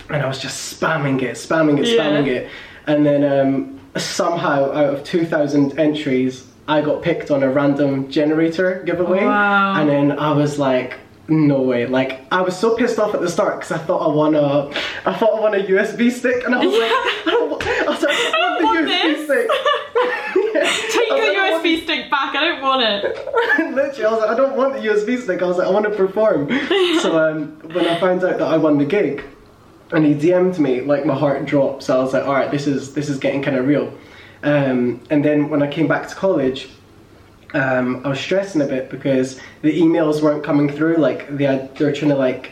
and 0.10 0.22
I 0.22 0.28
was 0.28 0.40
just 0.40 0.80
spamming 0.80 1.22
it, 1.22 1.36
spamming 1.36 1.80
it, 1.80 1.88
Yeah. 1.88 2.04
spamming 2.04 2.28
it, 2.28 2.50
and 2.86 3.06
then 3.06 3.24
um, 3.24 3.80
somehow 3.98 4.72
out 4.72 4.94
of 4.94 5.04
2,000 5.04 5.78
entries, 5.80 6.47
I 6.68 6.82
got 6.82 7.02
picked 7.02 7.32
on 7.32 7.44
a 7.44 7.50
random 7.50 8.10
generator 8.12 8.84
giveaway, 8.86 9.24
Wow. 9.24 9.76
and 9.80 9.90
then 9.90 10.12
I 10.20 10.32
was 10.34 10.58
like. 10.60 10.98
No 11.30 11.62
way! 11.62 11.86
Like 11.88 12.22
I 12.32 12.40
was 12.40 12.58
so 12.58 12.78
pissed 12.78 12.98
off 13.00 13.14
at 13.14 13.20
the 13.20 13.28
start 13.30 13.56
because 13.60 13.74
I 13.74 13.80
thought 13.80 13.98
I 14.10 14.16
won 14.16 14.34
a, 14.34 14.70
I 15.06 15.14
thought 15.14 15.34
I 15.38 15.40
won 15.42 15.54
a 15.56 15.58
USB 15.58 16.10
stick, 16.10 16.46
and 16.46 16.56
I 16.56 16.66
was 16.66 16.74
like, 16.74 16.90
I 16.90 17.24
don't, 17.26 17.50
wa- 17.50 17.58
I 17.60 17.84
was 17.90 18.02
like, 18.02 18.16
I 18.16 18.32
don't 18.32 18.64
want 18.64 18.86
the 18.86 18.92
USB 18.94 19.04
this. 19.04 19.26
stick. 19.26 20.94
Take 20.94 21.10
your 21.10 21.18
like, 21.44 21.52
want- 21.52 21.66
USB 21.66 21.84
stick 21.84 22.10
back, 22.10 22.34
I 22.34 22.46
don't 22.46 22.62
want 22.62 22.82
it. 22.84 23.04
Literally, 23.76 24.06
I 24.06 24.12
was 24.12 24.22
like, 24.22 24.30
I 24.30 24.36
don't 24.36 24.56
want 24.56 24.74
the 24.76 24.80
USB 24.80 25.22
stick. 25.22 25.42
I 25.42 25.46
was 25.48 25.58
like, 25.58 25.68
I 25.68 25.72
want 25.72 25.84
to 25.86 25.92
perform. 25.92 26.48
so 27.02 27.20
um, 27.20 27.48
when 27.74 27.86
I 27.88 28.00
found 28.00 28.24
out 28.24 28.38
that 28.40 28.48
I 28.48 28.56
won 28.56 28.78
the 28.78 28.86
gig, 28.86 29.22
and 29.92 30.06
he 30.06 30.14
DM'd 30.14 30.60
me, 30.60 30.80
like 30.80 31.06
my 31.06 31.14
heart 31.14 31.46
dropped. 31.46 31.84
So 31.84 32.00
I 32.00 32.02
was 32.04 32.14
like, 32.14 32.24
all 32.26 32.34
right, 32.36 32.50
this 32.52 32.68
is 32.68 32.94
this 32.94 33.10
is 33.10 33.20
getting 33.20 33.42
kind 33.44 33.58
of 33.58 33.68
real. 33.68 33.92
Um, 34.44 35.02
and 35.10 35.24
then 35.24 35.50
when 35.50 35.62
I 35.64 35.68
came 35.68 35.88
back 35.88 36.08
to 36.10 36.16
college, 36.16 36.70
um, 37.54 38.06
I 38.06 38.10
was 38.10 38.20
stressing 38.20 38.62
a 38.62 38.66
bit 38.66 38.90
because 38.90 39.40
the 39.62 39.80
emails 39.80 40.22
weren't 40.22 40.44
coming 40.44 40.70
through. 40.70 40.98
Like 40.98 41.36
they 41.36 41.46
had, 41.46 41.76
they 41.76 41.86
were 41.86 41.92
trying 41.92 42.12
to 42.12 42.18
like, 42.18 42.52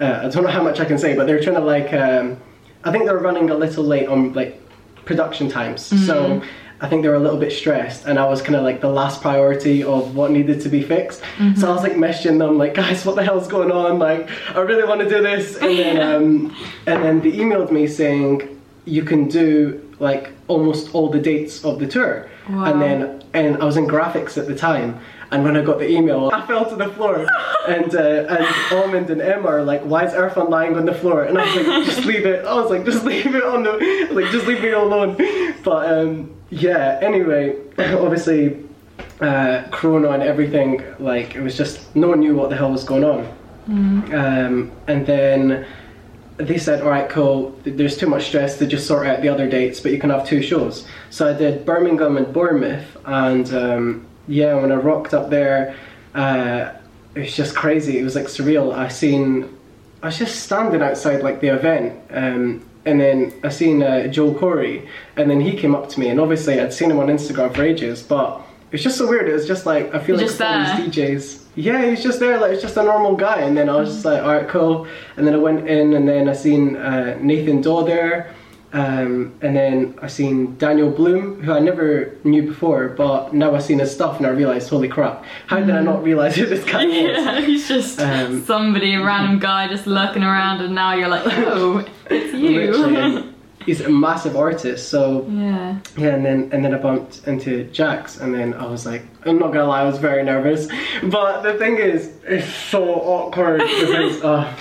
uh, 0.00 0.20
I 0.24 0.28
don't 0.28 0.44
know 0.44 0.50
how 0.50 0.62
much 0.62 0.80
I 0.80 0.84
can 0.84 0.98
say, 0.98 1.14
but 1.16 1.26
they 1.26 1.34
were 1.34 1.42
trying 1.42 1.56
to 1.56 1.62
like, 1.62 1.92
um, 1.92 2.36
I 2.84 2.92
think 2.92 3.04
they 3.04 3.12
were 3.12 3.18
running 3.20 3.50
a 3.50 3.54
little 3.54 3.84
late 3.84 4.08
on 4.08 4.32
like 4.34 4.60
production 5.04 5.48
times. 5.50 5.82
So 6.06 6.42
I 6.82 6.88
think 6.88 7.02
they 7.02 7.08
were 7.08 7.16
a 7.16 7.20
little 7.20 7.38
bit 7.38 7.52
stressed, 7.52 8.06
and 8.06 8.18
I 8.18 8.26
was 8.26 8.40
kind 8.40 8.54
of 8.54 8.62
like 8.62 8.80
the 8.80 8.88
last 8.88 9.20
priority 9.20 9.82
of 9.82 10.14
what 10.16 10.30
needed 10.30 10.62
to 10.62 10.70
be 10.70 10.80
fixed. 10.82 11.20
So 11.56 11.68
I 11.70 11.74
was 11.74 11.82
like 11.82 11.92
messaging 11.92 12.38
them, 12.38 12.56
like, 12.56 12.72
guys, 12.72 13.04
what 13.04 13.16
the 13.16 13.22
hell's 13.22 13.48
going 13.48 13.70
on? 13.70 13.98
Like, 13.98 14.30
I 14.54 14.60
really 14.60 14.84
want 14.88 15.00
to 15.00 15.08
do 15.08 15.20
this. 15.22 15.56
And 15.56 15.78
then, 15.78 16.00
um, 16.00 16.56
and 16.86 17.04
then 17.04 17.20
they 17.20 17.32
emailed 17.32 17.70
me 17.70 17.86
saying 17.86 18.60
you 18.86 19.02
can 19.04 19.28
do 19.28 19.89
like 20.00 20.32
almost 20.48 20.94
all 20.94 21.08
the 21.08 21.20
dates 21.20 21.64
of 21.64 21.78
the 21.78 21.86
tour. 21.86 22.28
Wow. 22.48 22.64
And 22.64 22.82
then 22.82 23.22
and 23.32 23.62
I 23.62 23.64
was 23.64 23.76
in 23.76 23.86
graphics 23.86 24.36
at 24.36 24.46
the 24.46 24.56
time. 24.56 24.98
And 25.30 25.44
when 25.44 25.56
I 25.56 25.62
got 25.62 25.78
the 25.78 25.88
email, 25.88 26.28
I 26.32 26.44
fell 26.44 26.68
to 26.68 26.74
the 26.74 26.88
floor. 26.88 27.24
and 27.68 27.94
uh, 27.94 28.26
and 28.28 28.46
Almond 28.72 29.10
and 29.10 29.20
Emma 29.20 29.46
are 29.46 29.62
like, 29.62 29.82
"Why 29.82 30.04
is 30.04 30.12
Irfan 30.12 30.48
lying 30.48 30.76
on 30.76 30.86
the 30.86 30.94
floor?" 30.94 31.22
And 31.22 31.38
I 31.38 31.44
was 31.44 31.66
like, 31.66 31.84
"Just 31.86 32.04
leave 32.04 32.26
it." 32.26 32.44
I 32.44 32.54
was 32.54 32.70
like, 32.70 32.84
"Just 32.84 33.04
leave 33.04 33.34
it 33.34 33.44
on 33.44 33.62
the 33.62 34.08
like, 34.10 34.32
just 34.32 34.46
leave 34.46 34.60
me 34.60 34.70
alone." 34.70 35.16
But 35.62 35.92
um, 35.92 36.34
yeah. 36.50 36.98
Anyway, 37.00 37.56
obviously, 37.78 38.64
uh, 39.20 39.62
Corona 39.70 40.10
and 40.10 40.22
everything. 40.24 40.82
Like 40.98 41.36
it 41.36 41.42
was 41.42 41.56
just 41.56 41.94
no 41.94 42.08
one 42.08 42.18
knew 42.20 42.34
what 42.34 42.50
the 42.50 42.56
hell 42.56 42.72
was 42.72 42.82
going 42.82 43.04
on. 43.04 43.36
Um, 43.68 44.72
and 44.88 45.06
then 45.06 45.64
they 46.46 46.58
said, 46.58 46.82
all 46.82 46.90
right, 46.90 47.08
cool, 47.08 47.58
there's 47.64 47.96
too 47.96 48.06
much 48.06 48.26
stress 48.26 48.58
to 48.58 48.66
just 48.66 48.86
sort 48.86 49.06
out 49.06 49.22
the 49.22 49.28
other 49.28 49.48
dates, 49.48 49.80
but 49.80 49.92
you 49.92 49.98
can 49.98 50.10
have 50.10 50.26
two 50.26 50.42
shows. 50.42 50.86
So 51.10 51.28
I 51.28 51.32
did 51.36 51.64
Birmingham 51.64 52.16
and 52.16 52.32
Bournemouth, 52.32 52.96
and 53.04 53.52
um, 53.54 54.06
yeah, 54.28 54.54
when 54.54 54.72
I 54.72 54.76
rocked 54.76 55.14
up 55.14 55.30
there, 55.30 55.76
uh, 56.14 56.72
it 57.14 57.20
was 57.20 57.36
just 57.36 57.54
crazy. 57.54 57.98
It 57.98 58.04
was 58.04 58.14
like 58.14 58.26
surreal. 58.26 58.74
I 58.74 58.88
seen, 58.88 59.56
I 60.02 60.06
was 60.06 60.18
just 60.18 60.42
standing 60.44 60.82
outside 60.82 61.22
like 61.22 61.40
the 61.40 61.48
event, 61.48 62.00
um, 62.10 62.66
and 62.84 63.00
then 63.00 63.32
I 63.44 63.48
seen 63.50 63.82
uh, 63.82 64.06
Joel 64.06 64.34
Corry, 64.34 64.88
and 65.16 65.30
then 65.30 65.40
he 65.40 65.56
came 65.56 65.74
up 65.74 65.88
to 65.90 66.00
me, 66.00 66.08
and 66.08 66.20
obviously 66.20 66.60
I'd 66.60 66.72
seen 66.72 66.90
him 66.90 66.98
on 66.98 67.08
Instagram 67.08 67.54
for 67.54 67.62
ages, 67.62 68.02
but 68.02 68.42
it 68.70 68.74
was 68.74 68.82
just 68.84 68.98
so 68.98 69.08
weird. 69.08 69.28
It 69.28 69.32
was 69.32 69.46
just 69.48 69.66
like 69.66 69.92
I 69.94 69.98
feel 69.98 70.16
like 70.16 70.26
all 70.26 70.30
these 70.86 70.96
DJs. 70.96 71.40
Yeah, 71.56 71.84
he's 71.90 72.02
just 72.02 72.20
there, 72.20 72.38
like 72.38 72.52
it's 72.52 72.62
just 72.62 72.76
a 72.76 72.82
normal 72.84 73.16
guy. 73.16 73.40
And 73.40 73.56
then 73.56 73.68
I 73.68 73.74
was 73.74 73.92
just 73.92 74.04
like, 74.04 74.22
all 74.22 74.32
right, 74.32 74.48
cool. 74.48 74.86
And 75.16 75.26
then 75.26 75.34
I 75.34 75.38
went 75.38 75.68
in, 75.68 75.94
and 75.94 76.08
then 76.08 76.28
I 76.28 76.32
seen 76.32 76.76
uh, 76.76 77.18
Nathan 77.20 77.60
Dawe 77.60 77.82
there, 77.82 78.32
um, 78.72 79.34
and 79.42 79.56
then 79.56 79.98
I 80.00 80.06
seen 80.06 80.56
Daniel 80.56 80.90
Bloom, 80.90 81.42
who 81.42 81.52
I 81.52 81.58
never 81.58 82.14
knew 82.22 82.42
before, 82.46 82.90
but 82.90 83.34
now 83.34 83.52
I 83.52 83.58
seen 83.58 83.80
his 83.80 83.92
stuff, 83.92 84.18
and 84.18 84.26
I 84.26 84.30
realized, 84.30 84.70
holy 84.70 84.86
crap, 84.88 85.24
how 85.48 85.58
did 85.58 85.70
I 85.70 85.82
not 85.82 86.04
realize 86.04 86.36
who 86.36 86.46
this 86.46 86.64
guy 86.64 86.86
was? 86.86 86.94
Yeah, 86.94 87.40
he's 87.40 87.66
just 87.66 87.98
Um, 88.00 88.44
somebody, 88.44 88.94
a 88.94 89.04
random 89.04 89.40
guy 89.40 89.66
just 89.66 89.88
lurking 89.88 90.22
around, 90.22 90.60
and 90.60 90.72
now 90.72 90.94
you're 90.94 91.08
like, 91.08 91.24
oh, 91.26 91.84
it's 92.08 92.32
you. 92.44 93.26
He's 93.66 93.80
a 93.82 93.90
massive 93.90 94.36
artist, 94.36 94.88
so 94.88 95.26
yeah. 95.28 95.78
Yeah, 95.96 96.14
and 96.14 96.24
then 96.24 96.48
and 96.52 96.64
then 96.64 96.74
I 96.74 96.78
bumped 96.78 97.26
into 97.28 97.64
Jax, 97.64 98.18
and 98.18 98.34
then 98.34 98.54
I 98.54 98.66
was 98.66 98.86
like, 98.86 99.02
I'm 99.26 99.38
not 99.38 99.52
gonna 99.52 99.66
lie, 99.66 99.82
I 99.82 99.84
was 99.84 99.98
very 99.98 100.22
nervous. 100.22 100.66
But 101.02 101.42
the 101.42 101.54
thing 101.54 101.76
is, 101.76 102.10
it's 102.24 102.46
so 102.46 102.82
awkward 102.94 103.58
because 103.60 104.22
uh, 104.22 104.56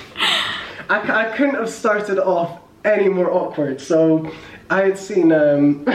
I, 0.89 1.25
I 1.25 1.37
couldn't 1.37 1.55
have 1.55 1.69
started 1.69 2.19
off 2.19 2.59
any 2.83 3.07
more 3.09 3.31
awkward. 3.31 3.79
So 3.79 4.31
I 4.69 4.81
had 4.83 4.97
seen. 4.97 5.31
Um, 5.31 5.85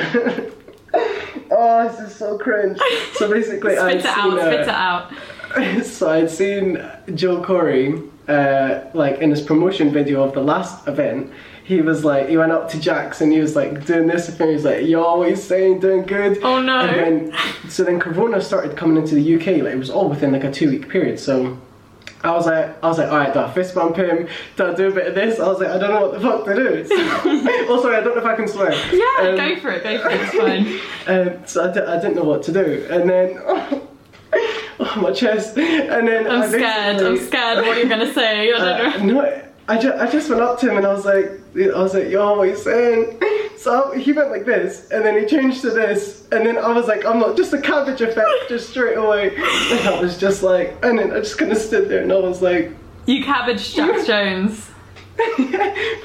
oh, 1.51 1.89
this 1.89 2.01
is 2.01 2.17
so 2.17 2.39
cringe. 2.39 2.79
So 3.15 3.31
basically, 3.31 3.77
I 3.77 3.99
Spit 3.99 4.05
had 4.07 4.41
it 4.57 4.69
seen. 4.69 4.69
out, 4.69 5.09
uh, 5.09 5.13
spit 5.55 5.81
it 5.81 5.83
out. 5.83 5.85
so 5.85 6.11
I'd 6.11 6.31
seen 6.31 6.83
Joel 7.15 7.45
Corry, 7.45 8.11
uh, 8.29 8.91
like 8.95 9.19
in 9.19 9.31
his 9.31 9.41
promotion 9.41 9.93
video 9.93 10.23
of 10.23 10.33
the 10.35 10.43
last 10.43 10.89
event. 10.89 11.31
He 11.65 11.81
was 11.81 12.05
like, 12.05 12.29
he 12.29 12.37
went 12.37 12.53
up 12.53 12.69
to 12.73 12.79
Jax 12.79 13.21
and 13.23 13.33
he 13.33 13.41
was 13.41 13.57
like 13.57 13.87
doing 13.87 14.07
this 14.07 14.29
and 14.29 14.39
he 14.49 14.55
was 14.55 14.65
like, 14.65 14.87
yo, 14.87 15.17
what 15.17 15.31
you 15.31 15.37
saying, 15.37 15.81
doing 15.81 16.03
good. 16.03 16.39
Oh, 16.43 16.61
no. 16.61 16.81
And 16.81 17.33
then, 17.33 17.39
so 17.71 17.85
then 17.85 17.99
Corona 17.99 18.41
started 18.43 18.77
coming 18.77 18.99
into 18.99 19.15
the 19.15 19.35
UK. 19.37 19.63
Like 19.65 19.73
it 19.73 19.79
was 19.79 19.89
all 19.91 20.09
within 20.11 20.33
like 20.33 20.45
a 20.45 20.53
two 20.53 20.69
week 20.71 20.91
period. 20.91 21.19
So 21.19 21.59
I 22.23 22.33
was 22.33 22.45
like, 22.47 22.83
I 22.85 22.87
was 22.89 22.99
like, 22.99 23.11
all 23.11 23.17
right, 23.17 23.33
do 23.33 23.41
I 23.41 23.51
fist 23.51 23.75
bump 23.75 23.97
him? 23.97 24.29
Do 24.57 24.67
I 24.67 24.75
do 24.75 24.89
a 24.89 24.93
bit 24.93 25.07
of 25.07 25.15
this? 25.15 25.41
I 25.41 25.49
was 25.49 25.59
like, 25.59 25.71
I 25.71 25.79
don't 25.79 25.91
know 25.91 26.07
what 26.07 26.13
the 26.13 26.21
fuck 26.21 26.45
to 26.45 26.55
do. 26.55 26.85
So, 26.87 27.73
also, 27.73 27.91
I 27.93 28.01
don't 28.01 28.15
know 28.15 28.21
if 28.21 28.27
I 28.27 28.37
can 28.37 28.47
swear. 28.49 28.73
Yeah, 28.95 29.31
Um, 29.31 29.37
go 29.37 29.61
for 29.61 29.71
it, 29.71 29.83
go 29.83 29.99
for 30.03 30.11
it, 30.11 30.21
it's 30.21 30.35
fine. 31.07 31.29
um, 31.39 31.47
so 31.47 31.65
I, 31.71 31.97
didn't 31.97 32.15
know 32.17 32.25
what 32.25 32.43
to 32.45 32.53
do, 32.53 32.87
and 32.91 33.09
then 33.09 33.39
oh, 33.47 34.99
my 35.01 35.13
chest, 35.13 35.57
and 35.59 36.07
then 36.09 36.27
I'm 36.27 36.43
I 36.43 36.49
scared, 36.49 36.97
I'm 37.03 37.19
scared 37.19 37.65
what 37.67 37.79
you're 37.79 37.89
gonna 37.89 38.13
say. 38.13 38.53
I 38.53 38.57
Uh, 38.57 38.79
don't 38.91 39.05
know. 39.07 39.15
no, 39.23 39.43
I 39.69 39.79
just, 39.79 39.99
I 39.99 40.11
just 40.11 40.29
went 40.29 40.43
up 40.43 40.59
to 40.61 40.71
him 40.71 40.77
and 40.77 40.87
I 40.87 40.93
was 40.93 41.05
like, 41.07 41.41
I 41.57 41.79
was 41.83 41.95
like, 41.95 42.09
yo, 42.11 42.33
what 42.37 42.41
are 42.41 42.47
you 42.47 42.57
saying? 42.57 43.21
So 43.57 43.93
he 43.93 44.13
went 44.13 44.31
like 44.31 44.45
this, 44.45 44.91
and 44.91 45.07
then 45.07 45.19
he 45.19 45.25
changed 45.25 45.63
to 45.63 45.71
this, 45.71 46.29
and 46.33 46.45
then 46.45 46.59
I 46.59 46.69
was 46.73 46.87
like, 46.87 47.07
I'm 47.07 47.19
not 47.19 47.35
just 47.35 47.51
a 47.55 47.59
cabbage 47.59 48.03
effect, 48.03 48.29
just 48.51 48.69
straight 48.69 48.99
away. 48.99 49.35
And 49.37 49.89
I 49.89 49.99
was 50.03 50.19
just 50.19 50.43
like, 50.43 50.77
and 50.85 50.99
then 50.99 51.13
I 51.13 51.21
just 51.21 51.39
kind 51.39 51.51
of 51.51 51.57
stood 51.57 51.89
there 51.89 52.03
and 52.03 52.13
I 52.13 52.17
was 52.17 52.43
like, 52.43 52.73
You 53.07 53.25
cabbage 53.25 53.73
Jax 53.75 54.07
Jones. 54.07 54.71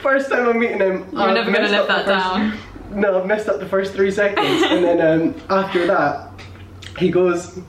first 0.01 0.29
time 0.29 0.47
I'm 0.47 0.57
meeting 0.59 0.79
him, 0.79 1.05
You're 1.11 1.21
I've 1.21 1.33
never 1.33 1.51
gonna 1.51 1.59
messed 1.63 1.71
live 1.73 1.89
up 1.89 2.05
the 2.05 2.11
that 2.11 2.21
first- 2.23 2.35
down. 2.91 3.01
No, 3.01 3.19
I've 3.19 3.25
messed 3.27 3.49
up 3.49 3.59
the 3.59 3.67
first 3.67 3.93
three 3.93 4.11
seconds, 4.11 4.63
and 4.63 4.85
then 4.85 5.01
um, 5.21 5.35
after 5.49 5.85
that, 5.87 6.29
he 6.97 7.09
goes, 7.11 7.59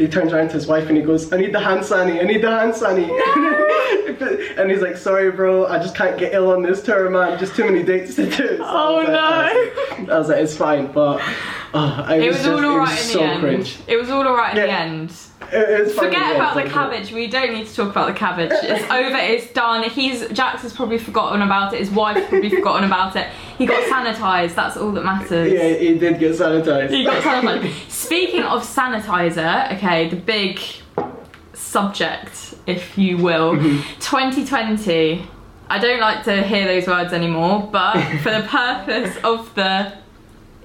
he 0.00 0.08
turns 0.08 0.32
around 0.32 0.48
to 0.48 0.54
his 0.54 0.66
wife 0.66 0.88
and 0.88 0.96
he 0.96 1.02
goes, 1.02 1.30
"I 1.32 1.36
need 1.36 1.52
the 1.54 1.60
hand 1.60 1.84
sani, 1.84 2.20
I 2.20 2.24
need 2.24 2.42
the 2.42 2.50
hand 2.50 2.74
sani," 2.74 3.04
and 4.56 4.70
he's 4.70 4.80
like, 4.80 4.96
"Sorry, 4.96 5.30
bro, 5.30 5.66
I 5.66 5.78
just 5.78 5.94
can't 5.94 6.18
get 6.18 6.32
ill 6.34 6.50
on 6.50 6.62
this 6.62 6.82
tour, 6.82 7.10
man. 7.10 7.38
Just 7.38 7.54
too 7.54 7.64
many 7.64 7.82
dates 7.82 8.14
to 8.16 8.24
do." 8.28 8.56
So 8.56 8.64
I 8.64 8.82
Oh 8.82 8.94
like, 8.96 10.08
no! 10.08 10.14
I 10.14 10.18
was 10.18 10.28
like, 10.28 10.38
"It's 10.38 10.56
fine," 10.56 10.90
but 10.92 11.20
oh, 11.74 12.06
It 12.10 12.18
was 12.18 12.28
was 12.28 12.36
just, 12.38 12.48
all 12.48 12.58
it 12.58 12.64
alright 12.64 12.90
was 12.90 13.06
in 13.06 13.12
so 13.12 13.18
the 13.18 13.24
end. 13.24 13.40
cringe. 13.40 13.78
It 13.86 13.96
was 13.96 14.10
all 14.10 14.26
alright 14.26 14.56
in 14.56 14.64
the 14.66 14.72
end. 14.72 15.12
It, 15.52 15.80
it 15.80 15.84
was 15.84 15.94
fine 15.94 16.06
in 16.06 16.12
Forget 16.14 16.36
about 16.36 16.54
the 16.54 16.64
cabbage. 16.64 17.12
We 17.12 17.26
don't 17.26 17.52
need 17.52 17.66
to 17.66 17.74
talk 17.74 17.90
about 17.90 18.06
the 18.08 18.14
cabbage. 18.14 18.52
It's 18.52 18.84
over. 18.90 19.16
It's 19.16 19.52
done. 19.52 19.82
He's 19.90 20.26
Jax 20.28 20.62
has 20.62 20.72
probably 20.72 20.98
forgotten 20.98 21.42
about 21.42 21.74
it. 21.74 21.80
His 21.80 21.90
wife's 21.90 22.26
probably 22.28 22.50
forgotten 22.50 22.84
about 22.84 23.16
it. 23.16 23.28
He 23.60 23.66
got 23.66 23.84
sanitized. 23.84 24.54
That's 24.54 24.78
all 24.78 24.90
that 24.92 25.04
matters. 25.04 25.52
Yeah, 25.52 25.74
he 25.74 25.98
did 25.98 26.18
get 26.18 26.34
sanitized. 26.34 26.88
He 26.88 27.04
got 27.04 27.22
sanitized. 27.44 27.90
Speaking 27.90 28.42
of 28.42 28.62
sanitizer, 28.62 29.76
okay, 29.76 30.08
the 30.08 30.16
big 30.16 30.58
subject, 31.52 32.54
if 32.66 32.96
you 32.96 33.18
will, 33.18 33.52
mm-hmm. 33.52 33.82
2020. 34.00 35.26
I 35.68 35.78
don't 35.78 36.00
like 36.00 36.24
to 36.24 36.42
hear 36.42 36.64
those 36.64 36.86
words 36.86 37.12
anymore, 37.12 37.68
but 37.70 38.00
for 38.22 38.30
the 38.30 38.46
purpose 38.48 39.14
of 39.22 39.54
the 39.54 39.92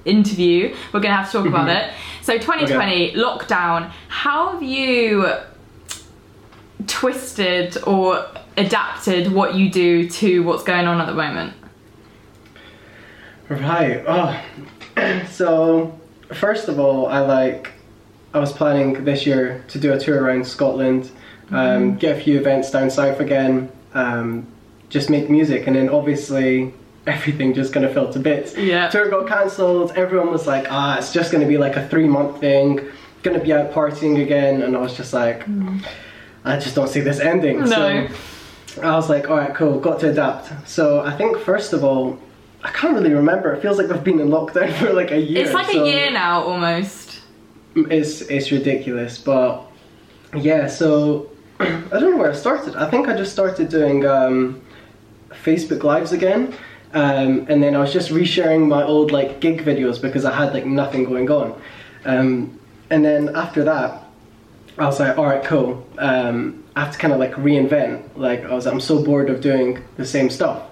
interview, 0.05 0.73
we're 0.93 1.01
gonna 1.01 1.17
have 1.17 1.29
to 1.29 1.39
talk 1.39 1.47
about 1.47 1.67
mm-hmm. 1.67 1.89
it. 1.89 1.93
So 2.21 2.37
2020 2.37 3.15
lockdown. 3.15 3.91
How 4.07 4.53
have 4.53 4.63
you 4.63 5.33
twisted 6.87 7.77
or 7.85 8.25
adapted 8.55 9.33
what 9.33 9.53
you 9.53 9.69
do 9.69 10.09
to 10.11 10.43
what's 10.43 10.63
going 10.63 10.87
on 10.87 11.01
at 11.01 11.07
the 11.07 11.13
moment? 11.13 11.55
Right. 13.49 14.03
Oh. 14.07 14.41
so, 15.29 15.97
first 16.33 16.67
of 16.67 16.79
all, 16.79 17.07
I 17.07 17.19
like. 17.19 17.71
I 18.33 18.39
was 18.39 18.51
planning 18.51 19.05
this 19.05 19.25
year 19.25 19.63
to 19.69 19.79
do 19.79 19.93
a 19.93 19.99
tour 19.99 20.21
around 20.21 20.45
Scotland, 20.45 21.09
um, 21.51 21.95
get 21.95 22.17
a 22.17 22.19
few 22.19 22.37
events 22.37 22.69
down 22.69 22.89
south 22.89 23.21
again, 23.21 23.71
um, 23.93 24.45
just 24.89 25.09
make 25.09 25.29
music, 25.29 25.67
and 25.67 25.75
then 25.77 25.87
obviously 25.87 26.73
everything 27.07 27.53
just 27.53 27.71
kind 27.71 27.85
of 27.85 27.93
fell 27.93 28.11
to 28.11 28.19
bits. 28.19 28.57
Yeah. 28.57 28.89
Tour 28.89 29.09
got 29.09 29.27
cancelled. 29.27 29.93
Everyone 29.95 30.31
was 30.31 30.47
like, 30.47 30.67
"Ah, 30.69 30.97
it's 30.97 31.13
just 31.13 31.31
going 31.31 31.43
to 31.43 31.47
be 31.47 31.57
like 31.57 31.77
a 31.77 31.87
three 31.87 32.07
month 32.07 32.41
thing. 32.41 32.81
Going 33.23 33.39
to 33.39 33.43
be 33.43 33.53
out 33.53 33.71
partying 33.71 34.21
again," 34.21 34.61
and 34.63 34.75
I 34.75 34.81
was 34.81 34.97
just 34.97 35.13
like, 35.13 35.47
"I 36.43 36.57
just 36.57 36.75
don't 36.75 36.89
see 36.89 36.99
this 36.99 37.19
ending." 37.19 37.59
No. 37.59 37.65
So, 37.65 38.07
I 38.81 38.95
was 38.95 39.09
like, 39.09 39.29
all 39.29 39.37
right, 39.37 39.53
cool, 39.55 39.79
got 39.79 39.99
to 40.01 40.09
adapt. 40.09 40.67
So 40.67 41.01
I 41.01 41.15
think 41.15 41.37
first 41.39 41.73
of 41.73 41.83
all, 41.83 42.19
I 42.65 42.71
can't 42.71 42.95
really 42.95 43.13
remember. 43.13 43.53
It 43.53 43.61
feels 43.61 43.77
like 43.77 43.91
I've 43.91 44.03
been 44.03 44.19
in 44.19 44.29
lockdown 44.29 44.73
for 44.79 44.91
like 44.91 45.11
a 45.11 45.19
year. 45.19 45.45
It's 45.45 45.53
like 45.53 45.67
so 45.67 45.83
a 45.83 45.87
year 45.87 46.09
now 46.09 46.41
almost. 46.41 47.21
It's 47.75 48.21
it's 48.21 48.51
ridiculous, 48.51 49.19
but 49.19 49.61
yeah. 50.35 50.65
So 50.65 51.29
I 51.59 51.65
don't 51.65 52.11
know 52.11 52.17
where 52.17 52.31
I 52.31 52.35
started. 52.35 52.75
I 52.75 52.89
think 52.89 53.07
I 53.07 53.15
just 53.15 53.31
started 53.31 53.69
doing 53.69 54.07
um, 54.07 54.63
Facebook 55.43 55.83
lives 55.83 56.11
again, 56.11 56.55
um, 56.93 57.45
and 57.49 57.61
then 57.61 57.75
I 57.75 57.79
was 57.79 57.93
just 57.93 58.09
resharing 58.09 58.67
my 58.67 58.83
old 58.83 59.11
like 59.11 59.39
gig 59.41 59.63
videos 59.63 60.01
because 60.01 60.25
I 60.25 60.33
had 60.33 60.51
like 60.51 60.65
nothing 60.65 61.03
going 61.03 61.29
on. 61.29 61.61
Um, 62.03 62.59
and 62.89 63.05
then 63.05 63.35
after 63.35 63.63
that, 63.63 64.05
I 64.79 64.85
was 64.85 64.99
like, 64.99 65.19
all 65.19 65.25
right, 65.25 65.43
cool. 65.43 65.87
Um, 65.99 66.63
I 66.75 66.85
have 66.85 66.93
to 66.93 66.97
kind 66.97 67.13
of 67.13 67.19
like 67.19 67.33
reinvent. 67.33 68.17
Like 68.17 68.43
I 68.43 68.55
was, 68.55 68.65
I'm 68.65 68.79
so 68.79 69.03
bored 69.03 69.29
of 69.29 69.39
doing 69.39 69.83
the 69.97 70.05
same 70.05 70.31
stuff. 70.31 70.63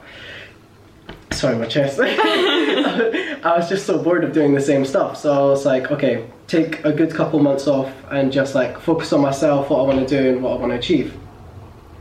Sorry, 1.33 1.57
my 1.57 1.65
chest. 1.65 1.99
I 2.01 3.53
was 3.57 3.67
just 3.67 3.85
so 3.85 4.01
bored 4.01 4.23
of 4.23 4.31
doing 4.33 4.53
the 4.53 4.61
same 4.61 4.85
stuff. 4.85 5.17
So 5.17 5.31
I 5.33 5.49
was 5.49 5.65
like, 5.65 5.91
okay, 5.91 6.29
take 6.47 6.83
a 6.85 6.91
good 6.93 7.13
couple 7.13 7.39
months 7.39 7.67
off 7.67 7.91
and 8.11 8.31
just 8.31 8.55
like 8.55 8.79
focus 8.79 9.11
on 9.13 9.21
myself, 9.21 9.69
what 9.69 9.79
I 9.79 9.83
want 9.83 10.07
to 10.07 10.21
do, 10.21 10.29
and 10.29 10.43
what 10.43 10.53
I 10.53 10.55
want 10.59 10.71
to 10.71 10.77
achieve. 10.77 11.19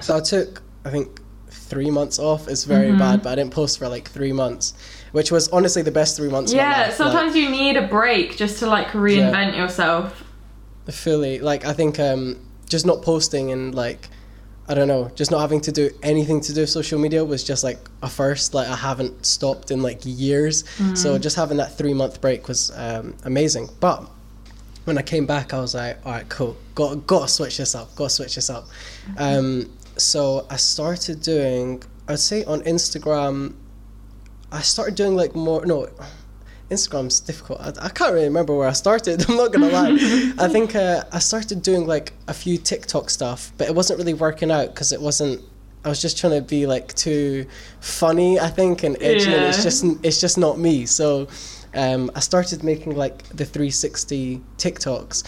So 0.01 0.17
I 0.17 0.21
took, 0.21 0.63
I 0.85 0.91
think, 0.91 1.21
three 1.49 1.91
months 1.91 2.19
off. 2.19 2.47
It's 2.49 2.65
very 2.65 2.89
Mm-hmm. 2.89 2.99
bad, 2.99 3.23
but 3.23 3.31
I 3.31 3.35
didn't 3.37 3.53
post 3.53 3.79
for 3.79 3.89
like 3.89 4.09
three 4.11 4.33
months, 4.33 4.75
which 5.13 5.33
was 5.33 5.49
honestly 5.49 5.83
the 5.83 5.91
best 5.91 6.17
three 6.17 6.29
months. 6.29 6.53
of 6.53 6.59
my 6.59 6.63
Yeah, 6.65 6.71
life. 6.71 6.87
Like, 6.89 6.97
sometimes 6.97 7.35
you 7.37 7.51
need 7.51 7.77
a 7.77 7.87
break 7.89 8.37
just 8.37 8.59
to 8.61 8.67
like 8.67 8.89
reinvent 8.89 9.57
yourself. 9.57 10.25
fully 10.91 11.39
like 11.39 11.65
i 11.65 11.73
think 11.73 11.99
um 12.01 12.37
just 12.69 12.85
not 12.85 13.03
posting 13.03 13.53
and 13.53 13.75
like 13.75 14.09
I 14.69 14.75
don't 14.75 14.87
know, 14.89 15.11
just 15.17 15.31
not 15.31 15.41
having 15.41 15.61
to 15.63 15.73
do 15.73 15.91
anything 16.03 16.41
to 16.43 16.55
do 16.55 16.67
social 16.67 16.99
media 16.99 17.25
was 17.25 17.43
just 17.43 17.65
like 17.65 17.79
a 18.03 18.09
first. 18.09 18.55
Like 18.55 18.69
I 18.69 18.77
haven't 18.77 19.27
stopped 19.27 19.71
in 19.71 19.83
like 19.83 20.01
years. 20.05 20.65
So 20.95 21.19
just 21.19 21.37
having 21.37 21.57
that 21.57 21.77
three 21.77 21.95
month 21.95 22.21
break 22.21 22.47
was 22.49 22.71
um, 22.77 23.15
amazing. 23.25 23.69
But 23.81 24.09
when 24.85 24.99
I 24.99 25.03
came 25.03 25.27
back, 25.27 25.53
I 25.53 25.61
was 25.61 25.75
like, 25.75 25.99
all 26.07 26.13
right, 26.13 26.29
cool, 26.29 26.57
got 26.75 27.07
got 27.07 27.23
to 27.23 27.29
switch 27.29 27.57
this 27.59 27.75
up, 27.75 27.95
got 27.97 28.05
to 28.05 28.11
switch 28.11 28.35
this 28.37 28.51
up. 28.51 28.67
Um, 29.19 29.71
so 29.97 30.47
I 30.49 30.57
started 30.57 31.21
doing, 31.23 31.83
I'd 32.09 32.19
say 32.19 32.45
on 32.45 32.61
Instagram, 32.63 33.55
I 34.51 34.61
started 34.61 34.95
doing 34.95 35.17
like 35.17 35.35
more 35.35 35.67
no. 35.67 35.89
Instagram's 36.73 37.21
difficult. 37.21 37.61
I, 37.61 37.73
I 37.87 37.89
can't 37.89 38.13
really 38.13 38.27
remember 38.27 38.57
where 38.57 38.69
I 38.69 38.73
started. 38.73 39.25
I'm 39.29 39.37
not 39.37 39.53
gonna 39.53 39.69
lie. 39.69 39.93
I 40.39 40.49
think 40.55 40.75
uh, 40.75 41.05
I 41.13 41.19
started 41.19 41.63
doing 41.63 41.87
like 41.87 42.13
a 42.29 42.35
few 42.35 42.59
TikTok 42.59 43.11
stuff, 43.11 43.53
but 43.59 43.69
it 43.69 43.75
wasn't 43.75 43.99
really 43.99 44.15
working 44.15 44.51
out 44.51 44.69
because 44.69 44.93
it 44.93 45.01
wasn't. 45.01 45.43
I 45.85 45.89
was 45.89 46.01
just 46.01 46.17
trying 46.17 46.35
to 46.35 46.43
be 46.43 46.67
like 46.67 46.95
too 46.95 47.47
funny, 47.81 48.39
I 48.39 48.49
think, 48.49 48.85
and 48.85 48.97
edgy, 49.01 49.33
and 49.35 49.45
it's 49.45 49.63
just 49.63 49.85
it's 50.03 50.21
just 50.21 50.39
not 50.39 50.59
me. 50.59 50.87
So 50.87 51.29
um, 51.75 52.11
I 52.15 52.21
started 52.21 52.63
making 52.63 52.97
like 52.97 53.25
the 53.29 53.45
360 53.45 54.41
TikToks, 54.59 55.25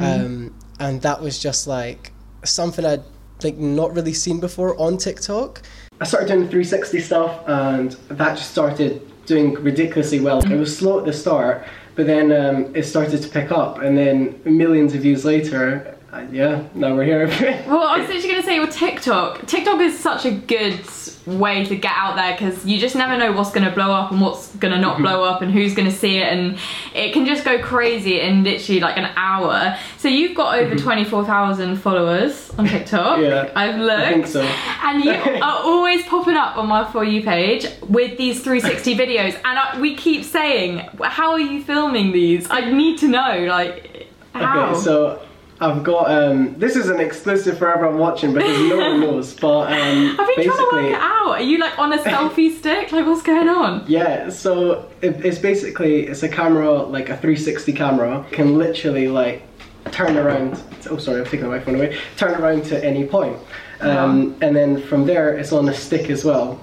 um, 0.00 0.54
and 0.80 1.02
that 1.02 1.20
was 1.20 1.38
just 1.38 1.66
like 1.66 2.12
something 2.44 2.84
I'd 2.84 3.02
like 3.42 3.56
not 3.56 3.94
really 3.94 4.14
seen 4.14 4.40
before 4.40 4.80
on 4.80 4.96
TikTok. 4.96 5.62
I 6.00 6.04
started 6.04 6.28
doing 6.28 6.40
the 6.40 6.48
360 6.48 7.00
stuff, 7.00 7.42
and 7.46 7.92
that 8.08 8.36
just 8.36 8.50
started 8.50 9.07
doing 9.28 9.54
ridiculously 9.54 10.20
well. 10.20 10.38
It 10.38 10.58
was 10.58 10.76
slow 10.76 10.98
at 10.98 11.04
the 11.04 11.12
start, 11.12 11.64
but 11.94 12.06
then 12.06 12.32
um, 12.32 12.74
it 12.74 12.84
started 12.84 13.22
to 13.22 13.28
pick 13.28 13.52
up, 13.52 13.80
and 13.80 13.96
then 13.96 14.40
millions 14.44 14.94
of 14.94 15.02
views 15.02 15.24
later, 15.24 15.97
uh, 16.10 16.26
yeah, 16.30 16.66
now 16.74 16.94
we're 16.94 17.04
here. 17.04 17.26
Well, 17.68 17.86
I 17.86 17.98
was 17.98 18.08
literally 18.08 18.28
going 18.28 18.40
to 18.40 18.46
say, 18.46 18.58
well, 18.58 18.68
TikTok. 18.68 19.46
TikTok 19.46 19.80
is 19.80 19.98
such 19.98 20.24
a 20.24 20.30
good 20.30 20.80
way 21.26 21.66
to 21.66 21.76
get 21.76 21.92
out 21.94 22.16
there 22.16 22.32
because 22.32 22.64
you 22.64 22.78
just 22.78 22.96
never 22.96 23.18
know 23.18 23.32
what's 23.32 23.50
going 23.50 23.66
to 23.66 23.70
blow 23.70 23.92
up 23.92 24.10
and 24.10 24.20
what's 24.20 24.54
going 24.56 24.72
to 24.72 24.80
not 24.80 24.96
blow 24.98 25.22
up 25.22 25.42
and 25.42 25.52
who's 25.52 25.74
going 25.74 25.86
to 25.88 25.94
see 25.94 26.16
it, 26.16 26.32
and 26.32 26.58
it 26.94 27.12
can 27.12 27.26
just 27.26 27.44
go 27.44 27.62
crazy 27.62 28.20
in 28.20 28.42
literally 28.42 28.80
like 28.80 28.96
an 28.96 29.10
hour. 29.16 29.76
So 29.98 30.08
you've 30.08 30.34
got 30.34 30.58
over 30.58 30.74
24,000 30.74 31.76
followers 31.76 32.50
on 32.58 32.66
TikTok. 32.66 33.18
Yeah, 33.28 33.50
I've 33.54 33.78
looked. 33.78 34.00
I 34.00 34.12
think 34.12 34.26
so. 34.26 34.42
And 34.42 35.04
you 35.04 35.10
are 35.42 35.60
always 35.64 36.04
popping 36.06 36.36
up 36.36 36.56
on 36.56 36.68
my 36.68 36.90
For 36.90 37.04
You 37.04 37.22
page 37.22 37.66
with 37.88 38.16
these 38.16 38.42
360 38.42 38.96
videos, 38.96 39.34
and 39.44 39.58
I, 39.58 39.78
we 39.80 39.94
keep 39.94 40.24
saying, 40.24 40.78
how 41.02 41.32
are 41.32 41.40
you 41.40 41.62
filming 41.62 42.12
these? 42.12 42.46
I 42.50 42.70
need 42.70 42.98
to 43.00 43.08
know, 43.08 43.44
like, 43.48 44.06
how? 44.32 44.70
Okay, 44.70 44.80
so 44.80 45.27
I've 45.60 45.82
got 45.82 46.10
um, 46.10 46.56
this 46.58 46.76
is 46.76 46.88
an 46.88 47.00
exclusive 47.00 47.58
for 47.58 47.72
everyone 47.72 47.98
watching 47.98 48.32
because 48.32 48.68
no 48.68 48.76
one 48.90 49.00
knows. 49.00 49.34
But 49.34 49.72
um, 49.72 50.16
I've 50.20 50.36
been 50.36 50.44
trying 50.46 50.56
to 50.56 50.68
work 50.72 50.84
it 50.86 50.94
out. 50.94 51.28
Are 51.30 51.40
you 51.42 51.58
like 51.58 51.78
on 51.78 51.92
a 51.92 51.98
selfie 52.02 52.56
stick? 52.56 52.92
Like, 52.92 53.06
what's 53.06 53.22
going 53.22 53.48
on? 53.48 53.84
yeah. 53.88 54.28
So 54.30 54.88
it, 55.02 55.24
it's 55.24 55.38
basically 55.38 56.06
it's 56.06 56.22
a 56.22 56.28
camera 56.28 56.70
like 56.82 57.08
a 57.08 57.16
360 57.16 57.72
camera 57.72 58.24
can 58.30 58.56
literally 58.56 59.08
like 59.08 59.42
turn 59.90 60.16
around. 60.16 60.62
Oh, 60.90 60.96
sorry, 60.98 61.20
I'm 61.20 61.26
taking 61.26 61.48
my 61.48 61.58
phone 61.60 61.74
away. 61.74 61.98
Turn 62.16 62.40
around 62.40 62.64
to 62.66 62.84
any 62.84 63.04
point, 63.04 63.36
um, 63.80 64.36
and 64.40 64.54
then 64.54 64.80
from 64.82 65.06
there 65.06 65.36
it's 65.36 65.52
on 65.52 65.68
a 65.68 65.74
stick 65.74 66.08
as 66.10 66.24
well. 66.24 66.60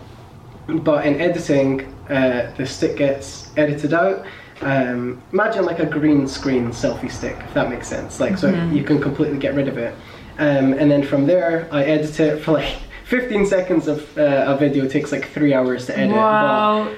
But 0.68 1.06
in 1.06 1.20
editing, 1.22 1.94
uh, 2.10 2.54
the 2.58 2.66
stick 2.66 2.98
gets 2.98 3.52
edited 3.58 3.94
out. 3.94 4.26
Um, 4.62 5.22
imagine 5.34 5.66
like 5.66 5.80
a 5.80 5.86
green 5.86 6.28
screen 6.28 6.70
selfie 6.70 7.12
stick, 7.12 7.38
if 7.40 7.54
that 7.54 7.70
makes 7.70 7.88
sense. 7.88 8.20
Like, 8.20 8.38
so 8.38 8.50
you 8.72 8.84
can 8.84 9.02
completely 9.02 9.38
get 9.38 9.54
rid 9.54 9.68
of 9.68 9.78
it. 9.78 9.94
Um, 10.38 10.74
and 10.74 10.90
then 10.90 11.04
from 11.04 11.26
there, 11.26 11.68
I 11.72 11.84
edit 11.84 12.20
it 12.20 12.42
for 12.42 12.54
like 12.54 12.78
15 13.06 13.46
seconds 13.46 13.88
of 13.88 14.18
uh, 14.18 14.46
a 14.48 14.58
video 14.58 14.88
takes 14.88 15.12
like 15.12 15.30
three 15.30 15.54
hours 15.54 15.86
to 15.88 15.98
edit. 15.98 16.16
Wow. 16.16 16.92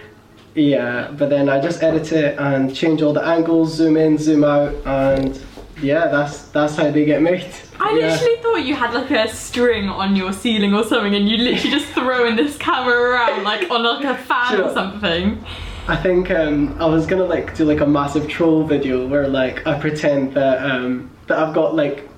But 0.53 0.63
yeah, 0.63 1.11
but 1.11 1.29
then 1.29 1.49
I 1.49 1.59
just 1.59 1.83
edit 1.83 2.11
it 2.11 2.39
and 2.39 2.75
change 2.75 3.01
all 3.01 3.13
the 3.13 3.23
angles, 3.23 3.75
zoom 3.75 3.97
in, 3.97 4.17
zoom 4.17 4.43
out, 4.43 4.73
and 4.87 5.39
yeah, 5.81 6.07
that's 6.07 6.43
that's 6.49 6.75
how 6.75 6.89
they 6.89 7.05
get 7.05 7.21
made. 7.21 7.45
I 7.79 7.91
yeah. 7.91 8.07
literally 8.07 8.37
thought 8.41 8.65
you 8.65 8.73
had 8.73 8.93
like 8.93 9.11
a 9.11 9.27
string 9.27 9.87
on 9.87 10.15
your 10.15 10.33
ceiling 10.33 10.73
or 10.73 10.83
something, 10.83 11.13
and 11.13 11.29
you 11.29 11.37
literally 11.37 11.69
just 11.69 11.87
throwing 11.93 12.35
this 12.35 12.57
camera 12.57 12.95
around 12.95 13.43
like 13.43 13.69
on 13.69 13.83
like 13.83 14.05
a 14.05 14.17
fan 14.23 14.61
or 14.61 14.73
something. 14.73 15.45
I 15.89 15.95
think 15.95 16.29
um, 16.31 16.75
I 16.81 16.85
was 16.85 17.07
gonna 17.07 17.23
like 17.23 17.55
do 17.55 17.63
like 17.63 17.79
a 17.79 17.85
massive 17.85 18.27
troll 18.27 18.63
video 18.63 19.07
where 19.07 19.27
like 19.27 19.65
I 19.65 19.79
pretend 19.79 20.33
that 20.33 20.69
um, 20.69 21.09
that 21.27 21.39
I've 21.39 21.53
got 21.53 21.75
like 21.75 22.09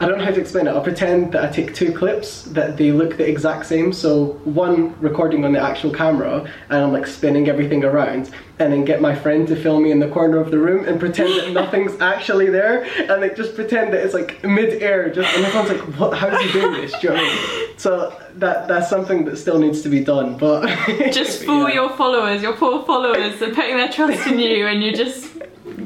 I 0.00 0.06
don't 0.06 0.16
know 0.16 0.24
how 0.24 0.30
to 0.30 0.40
explain 0.40 0.66
it. 0.66 0.70
I'll 0.70 0.80
pretend 0.80 1.32
that 1.32 1.44
I 1.44 1.48
take 1.52 1.74
two 1.74 1.92
clips 1.92 2.44
that 2.44 2.78
they 2.78 2.90
look 2.90 3.18
the 3.18 3.28
exact 3.28 3.66
same. 3.66 3.92
So 3.92 4.40
one 4.44 4.98
recording 4.98 5.44
on 5.44 5.52
the 5.52 5.60
actual 5.60 5.92
camera, 5.92 6.50
and 6.70 6.82
I'm 6.82 6.90
like 6.90 7.06
spinning 7.06 7.50
everything 7.50 7.84
around, 7.84 8.30
and 8.58 8.72
then 8.72 8.86
get 8.86 9.02
my 9.02 9.14
friend 9.14 9.46
to 9.48 9.56
film 9.56 9.82
me 9.84 9.90
in 9.90 9.98
the 9.98 10.08
corner 10.08 10.38
of 10.38 10.50
the 10.50 10.58
room 10.58 10.86
and 10.88 10.98
pretend 10.98 11.38
that 11.38 11.52
nothing's 11.60 12.00
actually 12.00 12.48
there, 12.48 12.84
and 12.98 13.20
like 13.20 13.36
just 13.36 13.54
pretend 13.54 13.92
that 13.92 14.02
it's 14.02 14.14
like 14.14 14.42
mid-air, 14.42 15.10
just 15.10 15.36
and 15.36 15.44
everyone's 15.44 15.70
like, 15.70 15.98
"What? 15.98 16.16
How's 16.16 16.40
he 16.40 16.50
doing 16.50 16.72
this?" 16.80 16.92
Do 16.92 17.08
you 17.08 17.08
know 17.10 17.22
what 17.22 17.24
I 17.24 17.58
mean? 17.66 17.78
So 17.78 18.20
that 18.36 18.68
that's 18.68 18.88
something 18.88 19.26
that 19.26 19.36
still 19.36 19.58
needs 19.58 19.82
to 19.82 19.90
be 19.90 20.02
done, 20.02 20.38
but 20.38 20.66
Just 21.12 21.44
fool 21.44 21.68
yeah. 21.68 21.74
your 21.74 21.90
followers, 21.90 22.40
your 22.40 22.54
poor 22.54 22.84
followers 22.86 23.38
They're 23.38 23.54
putting 23.54 23.76
their 23.76 23.92
trust 23.92 24.26
in 24.26 24.38
you, 24.38 24.66
and 24.66 24.82
you're 24.82 24.94
just 24.94 25.29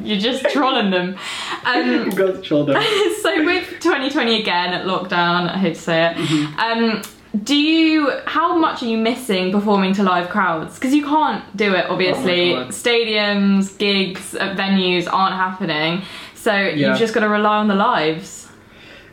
you're 0.05 0.21
just 0.21 0.45
trolling 0.53 0.91
them. 0.91 1.17
Um, 1.65 2.11
Go 2.11 2.33
to 2.33 2.43
shoulder. 2.45 2.75
so 3.23 3.45
with 3.45 3.69
2020 3.81 4.41
again, 4.41 4.87
lockdown, 4.87 5.49
I 5.51 5.59
hate 5.59 5.75
to 5.75 5.81
say 5.81 6.07
it. 6.07 6.17
Mm-hmm. 6.17 6.59
Um, 6.61 7.03
do 7.43 7.57
you? 7.57 8.13
How 8.27 8.57
much 8.57 8.83
are 8.83 8.87
you 8.87 8.97
missing 8.99 9.51
performing 9.51 9.93
to 9.95 10.03
live 10.05 10.29
crowds? 10.29 10.75
Because 10.77 10.95
you 10.95 11.05
can't 11.05 11.43
do 11.57 11.75
it, 11.75 11.87
obviously. 11.87 12.55
Oh 12.55 12.67
Stadiums, 12.69 13.77
gigs, 13.77 14.35
uh, 14.37 14.55
venues 14.55 15.13
aren't 15.13 15.35
happening. 15.35 16.03
So 16.35 16.55
Yeah. 16.55 16.91
you've 16.91 16.99
just 16.99 17.13
got 17.15 17.21
to 17.21 17.29
rely 17.29 17.57
on 17.57 17.69
the 17.69 17.75
lives. 17.75 18.49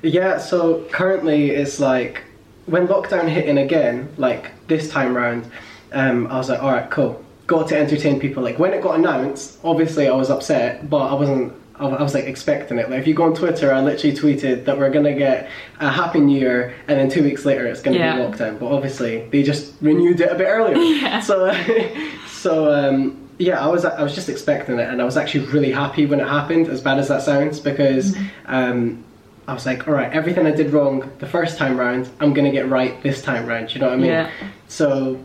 Yeah, 0.03 0.37
so 0.37 0.83
currently 0.91 1.51
it's 1.51 1.79
like 1.79 2.23
when 2.65 2.87
lockdown 2.87 3.27
hit 3.27 3.45
in 3.45 3.57
again, 3.57 4.09
like 4.17 4.51
this 4.67 4.89
time 4.89 5.15
round, 5.15 5.49
um, 5.91 6.27
I 6.27 6.37
was 6.37 6.49
like, 6.49 6.61
all 6.61 6.71
right, 6.71 6.89
cool, 6.91 7.23
got 7.51 7.67
to 7.67 7.77
entertain 7.77 8.17
people. 8.19 8.41
Like 8.41 8.57
when 8.57 8.73
it 8.73 8.81
got 8.81 8.95
announced, 8.97 9.59
obviously 9.63 10.07
I 10.07 10.15
was 10.15 10.29
upset, 10.29 10.89
but 10.89 11.07
I 11.11 11.13
wasn't. 11.13 11.53
I 11.77 11.85
I 11.87 12.01
was 12.01 12.13
like 12.13 12.23
expecting 12.25 12.77
it. 12.79 12.89
Like 12.89 12.99
if 13.01 13.07
you 13.07 13.13
go 13.13 13.23
on 13.23 13.35
Twitter, 13.35 13.73
I 13.73 13.81
literally 13.81 14.15
tweeted 14.15 14.65
that 14.65 14.77
we're 14.79 14.89
gonna 14.89 15.13
get 15.13 15.49
a 15.79 15.89
Happy 15.89 16.19
New 16.21 16.39
Year, 16.39 16.73
and 16.87 16.97
then 16.97 17.09
two 17.09 17.23
weeks 17.23 17.43
later 17.45 17.65
it's 17.67 17.81
gonna 17.81 17.97
Yeah. 17.97 18.15
be 18.15 18.21
lockdown. 18.23 18.57
But 18.59 18.67
obviously 18.71 19.27
they 19.31 19.43
just 19.43 19.73
renewed 19.81 20.21
it 20.21 20.31
a 20.31 20.35
bit 20.35 20.47
earlier. 20.47 20.77
Yeah. 21.01 21.19
So, 21.19 21.51
so 22.27 22.73
um, 22.73 23.17
yeah, 23.37 23.59
I 23.59 23.67
was 23.67 23.83
I 23.83 24.01
was 24.01 24.15
just 24.15 24.29
expecting 24.29 24.79
it, 24.79 24.87
and 24.89 25.01
I 25.01 25.05
was 25.05 25.17
actually 25.17 25.45
really 25.47 25.71
happy 25.71 26.05
when 26.05 26.19
it 26.21 26.27
happened. 26.27 26.67
As 26.69 26.79
bad 26.81 26.99
as 26.99 27.07
that 27.09 27.21
sounds, 27.23 27.59
because 27.59 28.15
um, 28.45 29.03
I 29.47 29.53
was 29.53 29.65
like, 29.65 29.87
all 29.87 29.93
right, 29.93 30.11
everything 30.13 30.45
I 30.45 30.51
did 30.51 30.71
wrong 30.71 31.11
the 31.19 31.27
first 31.27 31.57
time 31.57 31.75
round, 31.77 32.09
I'm 32.21 32.33
gonna 32.33 32.51
get 32.51 32.69
right 32.69 32.93
this 33.03 33.21
time 33.21 33.45
round. 33.45 33.73
You 33.73 33.81
know 33.81 33.87
what 33.87 33.95
I 33.95 33.97
mean? 34.05 34.11
Yeah. 34.11 34.29
So, 34.67 35.17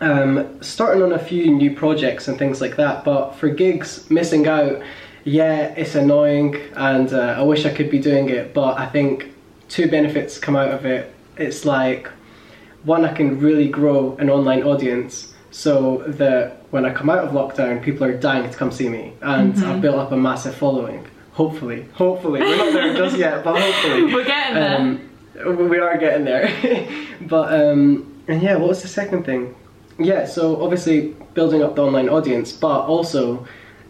um, 0.00 0.62
starting 0.62 1.02
on 1.02 1.12
a 1.12 1.18
few 1.18 1.50
new 1.50 1.74
projects 1.74 2.28
and 2.28 2.38
things 2.38 2.60
like 2.60 2.76
that. 2.76 3.04
But 3.04 3.32
for 3.32 3.48
gigs, 3.48 4.08
missing 4.10 4.46
out, 4.46 4.82
yeah, 5.24 5.74
it's 5.76 5.94
annoying, 5.94 6.56
and 6.74 7.12
uh, 7.12 7.36
I 7.38 7.42
wish 7.42 7.66
I 7.66 7.70
could 7.70 7.90
be 7.90 7.98
doing 7.98 8.30
it. 8.30 8.54
But 8.54 8.78
I 8.78 8.86
think 8.86 9.32
two 9.68 9.88
benefits 9.90 10.38
come 10.38 10.56
out 10.56 10.70
of 10.70 10.86
it. 10.86 11.14
It's 11.36 11.64
like 11.64 12.08
one, 12.84 13.04
I 13.04 13.12
can 13.12 13.38
really 13.38 13.68
grow 13.68 14.16
an 14.16 14.30
online 14.30 14.62
audience. 14.62 15.34
So 15.52 16.04
that 16.06 16.64
when 16.70 16.84
I 16.84 16.92
come 16.92 17.10
out 17.10 17.24
of 17.24 17.32
lockdown, 17.32 17.82
people 17.82 18.06
are 18.06 18.16
dying 18.16 18.48
to 18.48 18.56
come 18.56 18.70
see 18.70 18.88
me, 18.88 19.14
and 19.20 19.58
I've 19.64 19.80
built 19.80 19.96
up 19.96 20.12
a 20.12 20.16
massive 20.16 20.54
following. 20.54 21.04
Hopefully, 21.32 21.88
hopefully, 21.92 22.40
we're 22.40 22.56
not 22.56 22.72
there 22.72 22.94
just 22.94 23.18
yet, 23.18 23.42
but 23.42 23.60
hopefully. 23.60 24.04
We're 24.14 24.24
getting 24.24 24.54
there. 24.54 24.76
Um, 24.76 25.68
we 25.68 25.78
are 25.78 25.96
getting 25.98 26.24
there. 26.24 26.86
but 27.22 27.52
um, 27.52 28.22
and 28.28 28.40
yeah, 28.42 28.56
what 28.56 28.68
was 28.68 28.82
the 28.82 28.88
second 28.88 29.24
thing? 29.24 29.56
Yeah, 30.00 30.24
so 30.24 30.62
obviously 30.62 31.14
building 31.34 31.62
up 31.62 31.76
the 31.76 31.82
online 31.82 32.08
audience, 32.08 32.52
but 32.52 32.86
also 32.86 33.46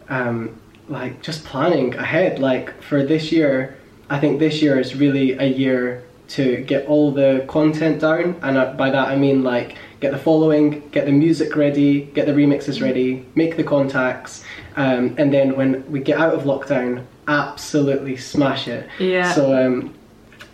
um, 0.09 0.59
like 0.89 1.23
just 1.23 1.45
planning 1.45 1.95
ahead. 1.95 2.39
Like 2.39 2.83
for 2.83 3.05
this 3.05 3.33
year, 3.33 3.77
I 4.09 4.19
think 4.19 4.39
this 4.39 4.61
year 4.61 4.79
is 4.79 4.97
really 4.97 5.33
a 5.33 5.47
year 5.47 6.05
to 6.29 6.63
get 6.65 6.87
all 6.87 7.11
the 7.11 7.45
content 7.49 8.01
down, 8.01 8.37
and 8.43 8.77
by 8.77 8.91
that 8.91 9.09
I 9.09 9.17
mean 9.17 9.43
like 9.43 9.77
get 10.01 10.13
the 10.13 10.19
following, 10.19 10.89
get 10.91 11.07
the 11.07 11.13
music 11.13 11.57
ready, 11.57 12.03
get 12.15 12.27
the 12.27 12.33
remixes 12.33 12.81
ready, 12.81 13.25
make 13.35 13.57
the 13.57 13.65
contacts, 13.65 14.45
um, 14.77 15.15
and 15.19 15.33
then 15.33 15.57
when 15.57 15.91
we 15.91 16.01
get 16.01 16.19
out 16.19 16.35
of 16.35 16.43
lockdown, 16.43 17.05
absolutely 17.29 18.17
smash 18.17 18.69
it. 18.69 18.89
Yeah. 18.99 19.33
So 19.33 19.55
um, 19.55 19.95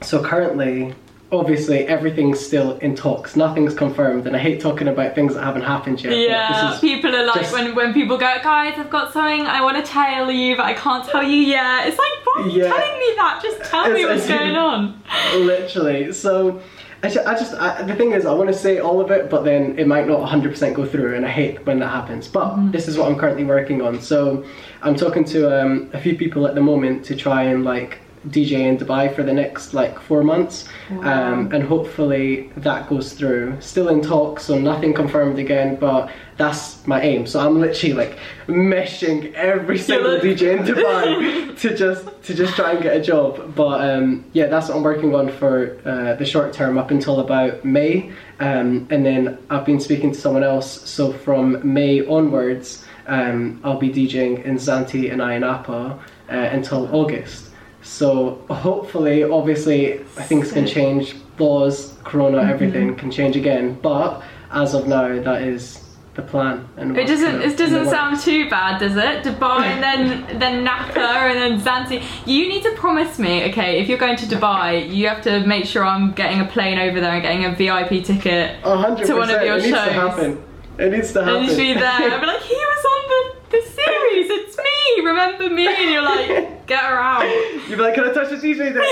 so 0.03 0.23
currently, 0.23 0.95
obviously, 1.33 1.87
everything's 1.87 2.39
still 2.45 2.79
in 2.79 2.95
talks. 2.95 3.37
Nothing's 3.37 3.75
confirmed, 3.75 4.27
and 4.27 4.37
I 4.37 4.39
hate 4.39 4.61
talking 4.61 4.89
about 4.89 5.15
things 5.15 5.35
that 5.35 5.43
haven't 5.43 5.63
happened 5.63 6.03
yet. 6.03 6.17
Yeah, 6.17 6.63
this 6.71 6.75
is- 6.75 6.81
people 6.81 7.15
are 7.15 7.25
like 7.27 7.41
just- 7.41 7.53
when 7.53 7.75
when 7.75 7.93
people 7.93 8.17
go, 8.17 8.35
guys, 8.43 8.75
I've 8.79 8.91
got 8.91 9.13
something 9.13 9.47
I 9.47 9.63
want 9.63 9.77
to 9.77 9.91
tell 9.91 10.31
you, 10.31 10.57
but 10.57 10.65
I 10.67 10.75
can't 10.75 11.05
tell 11.09 11.23
you 11.23 11.37
yet. 11.41 11.87
It's 11.89 11.99
like, 11.99 12.09
why 12.25 12.43
are 12.43 12.49
you 12.49 12.63
Yeah. 12.63 12.69
telling 12.69 12.99
me 12.99 13.13
that? 13.17 13.41
Just 13.43 13.71
tell 13.71 13.91
me 13.91 14.05
what's 14.07 14.27
going 14.29 14.57
on. 14.57 15.01
literally. 15.37 16.13
So, 16.13 16.61
I 17.03 17.09
just, 17.11 17.27
I 17.27 17.35
just 17.35 17.55
I, 17.55 17.83
the 17.83 17.95
thing 17.95 18.13
is, 18.13 18.25
I 18.25 18.33
want 18.33 18.49
to 18.49 18.55
say 18.55 18.79
all 18.79 19.01
of 19.01 19.11
it, 19.11 19.29
but 19.29 19.45
then 19.45 19.79
it 19.79 19.87
might 19.87 20.07
not 20.09 20.21
100% 20.27 20.75
go 20.75 20.87
through, 20.87 21.15
and 21.15 21.27
I 21.27 21.29
hate 21.29 21.65
when 21.67 21.79
that 21.81 21.89
happens. 21.89 22.27
But 22.29 22.47
Mm-hmm. 22.57 22.71
this 22.71 22.89
is 22.89 22.97
what 22.97 23.09
I'm 23.11 23.17
currently 23.19 23.45
working 23.45 23.83
on. 23.83 24.01
So 24.01 24.45
I'm 24.83 24.95
talking 24.97 25.25
to 25.27 25.61
um, 25.63 25.91
a 25.93 26.01
few 26.01 26.17
people 26.17 26.47
at 26.47 26.55
the 26.55 26.61
moment 26.63 27.05
to 27.07 27.15
try 27.17 27.43
and 27.45 27.65
like 27.65 27.99
DJ 28.29 28.53
in 28.61 28.77
Dubai 28.79 29.15
for 29.15 29.23
the 29.23 29.33
next 29.33 29.75
like 29.75 29.99
four 30.01 30.23
months, 30.23 30.69
um, 30.91 31.53
and 31.53 31.63
hopefully 31.63 32.51
that 32.57 32.89
goes 32.89 33.13
through. 33.13 33.57
Still 33.61 33.89
in 33.89 34.03
talks, 34.03 34.45
so 34.45 34.59
nothing 34.59 34.93
confirmed 34.93 35.39
again, 35.39 35.77
but 35.77 36.11
that's 36.37 36.87
my 36.87 37.01
aim. 37.01 37.27
So 37.27 37.41
I'm 37.41 37.61
literally 37.61 37.95
like 37.95 38.19
meshing 38.47 39.33
every 39.35 39.79
single 39.79 40.19
DJ 40.19 40.59
in 40.59 40.65
Dubai 40.75 41.59
to 41.61 41.77
just 41.77 42.23
to 42.25 42.35
just 42.35 42.57
try 42.57 42.73
and 42.73 42.83
get 42.83 42.97
a 42.97 43.01
job. 43.01 43.55
But 43.55 43.89
um, 43.89 44.25
yeah, 44.33 44.47
that's 44.47 44.69
what 44.69 44.77
I'm 44.77 44.83
working 44.83 45.15
on 45.15 45.31
for 45.31 45.79
uh, 45.85 46.15
the 46.15 46.25
short 46.25 46.53
term 46.53 46.79
up 46.79 46.91
until 46.91 47.21
about 47.21 47.65
May, 47.65 48.13
um, 48.41 48.87
and 48.91 49.07
then 49.07 49.39
I've 49.51 49.65
been 49.65 49.81
speaking 49.81 50.13
to 50.13 50.21
someone 50.21 50.43
else. 50.43 50.89
So 50.89 51.13
from 51.13 51.61
May 51.73 52.05
onwards, 52.07 52.85
um, 53.07 53.61
I'll 53.65 53.79
be 53.79 53.91
DJing 53.91 54.45
in 54.45 54.57
Zante 54.57 55.13
and 55.13 55.21
Ayia 55.21 55.41
Napa 55.41 55.99
uh, 56.29 56.33
until 56.33 56.95
August. 56.95 57.46
So 57.87 58.45
hopefully, 58.51 59.23
obviously, 59.23 59.99
things 60.29 60.53
can 60.53 60.67
change. 60.67 61.15
Laws, 61.39 61.95
Corona, 62.03 62.39
mm-hmm. 62.39 62.51
everything 62.51 62.97
can 62.97 63.11
change 63.11 63.37
again. 63.37 63.79
But 63.81 64.23
as 64.51 64.75
of 64.75 64.89
now, 64.89 65.21
that 65.23 65.43
is 65.43 65.85
the 66.15 66.23
plan. 66.23 66.67
And 66.77 66.97
It 66.97 67.07
doesn't. 67.07 67.43
It 67.43 67.57
doesn't 67.57 67.89
sound 67.89 68.19
too 68.21 68.51
bad, 68.51 68.81
does 68.81 68.97
it? 68.97 69.23
Dubai 69.23 69.63
and 69.63 69.83
then 69.87 70.39
then 70.39 70.65
Napa 70.65 70.99
and 70.99 71.39
then 71.39 71.61
Zante. 71.61 72.03
You 72.27 72.49
need 72.49 72.63
to 72.65 72.73
promise 72.73 73.19
me, 73.19 73.45
okay? 73.51 73.79
If 73.81 73.89
you're 73.89 73.99
going 73.99 74.17
to 74.17 74.27
Dubai, 74.27 74.93
you 74.93 75.07
have 75.09 75.23
to 75.23 75.47
make 75.47 75.67
sure 75.67 75.85
I'm 75.85 76.13
getting 76.13 76.41
a 76.41 76.47
plane 76.47 76.79
over 76.79 77.01
there 77.01 77.13
and 77.13 77.23
getting 77.23 77.45
a 77.45 77.53
VIP 77.55 78.05
ticket. 78.05 78.59
A 78.65 78.77
hundred 78.77 79.07
to 79.07 79.15
one 79.15 79.31
of 79.31 79.43
your 79.43 79.59
It 79.59 79.63
needs 79.63 79.77
to 79.77 79.85
shows. 79.85 79.93
happen. 79.93 80.43
It 80.79 80.91
needs 80.93 81.13
to 81.13 81.21
happen. 81.25 81.37
And 81.37 81.47
just 81.47 81.59
be 81.59 81.73
there. 81.75 81.85
I'd 81.85 82.21
be 82.21 82.27
like, 82.27 82.43
he 82.43 82.55
was 82.55 82.85
on 82.95 83.03
the 83.13 83.23
the 83.57 83.63
series. 83.63 84.29
It's 84.31 84.57
me. 84.57 85.05
Remember 85.05 85.51
me? 85.51 85.67
And 85.69 85.91
you're 85.91 86.03
like, 86.03 86.31
get 86.67 86.81
her 86.81 86.99
out. 86.99 87.25
You'd 87.69 87.77
be 87.77 87.77
like, 87.77 87.95
can 87.95 88.05
I 88.05 88.13
touch 88.13 88.31
the 88.31 88.37
DJ 88.37 88.73
there? 88.73 88.83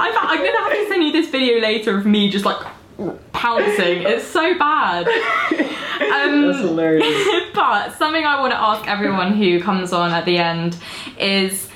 I'm, 0.00 0.12
I'm 0.16 0.38
gonna 0.38 0.58
have 0.58 0.72
to 0.72 0.86
send 0.88 1.02
you 1.04 1.12
this 1.12 1.28
video 1.30 1.60
later 1.60 1.96
of 1.96 2.06
me 2.06 2.30
just 2.30 2.44
like 2.44 2.66
pouncing. 3.32 4.02
It's 4.02 4.26
so 4.26 4.58
bad. 4.58 5.08
Um, 6.02 6.46
That's 6.46 6.58
hilarious. 6.58 7.06
but 7.54 7.96
something 7.96 8.24
I 8.24 8.40
want 8.40 8.52
to 8.52 8.60
ask 8.60 8.88
everyone 8.88 9.34
who 9.34 9.60
comes 9.60 9.92
on 9.92 10.10
at 10.10 10.24
the 10.24 10.36
end 10.36 10.76
is 11.18 11.68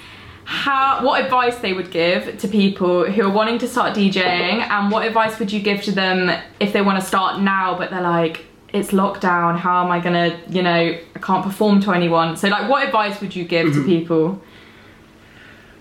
how 0.45 1.05
what 1.05 1.25
advice 1.25 1.57
they 1.59 1.73
would 1.73 1.91
give 1.91 2.37
to 2.39 2.49
people 2.49 3.05
who 3.11 3.23
are 3.23 3.31
wanting 3.31 3.59
to 3.59 3.69
start 3.69 3.97
DJing 3.97 4.63
and 4.69 4.91
what 4.91 5.07
advice 5.07 5.39
would 5.39 5.53
you 5.53 5.61
give 5.61 5.83
to 5.83 5.93
them 5.93 6.31
if 6.61 6.73
they 6.73 6.83
want 6.83 7.01
to 7.01 7.07
start 7.07 7.41
now 7.41 7.79
but 7.79 7.91
they're 7.91 8.01
like 8.01 8.45
it's 8.73 8.91
lockdown 8.91 9.59
how 9.59 9.85
am 9.85 9.91
I 9.91 10.01
gonna 10.01 10.39
you 10.49 10.63
know 10.63 10.99
I 11.15 11.19
can't 11.21 11.45
perform 11.45 11.81
to 11.83 11.93
anyone 11.93 12.37
so 12.37 12.49
like 12.49 12.69
what 12.69 12.85
advice 12.85 13.21
would 13.21 13.35
you 13.35 13.45
give 13.45 13.73
to 13.75 13.85
people 13.85 14.41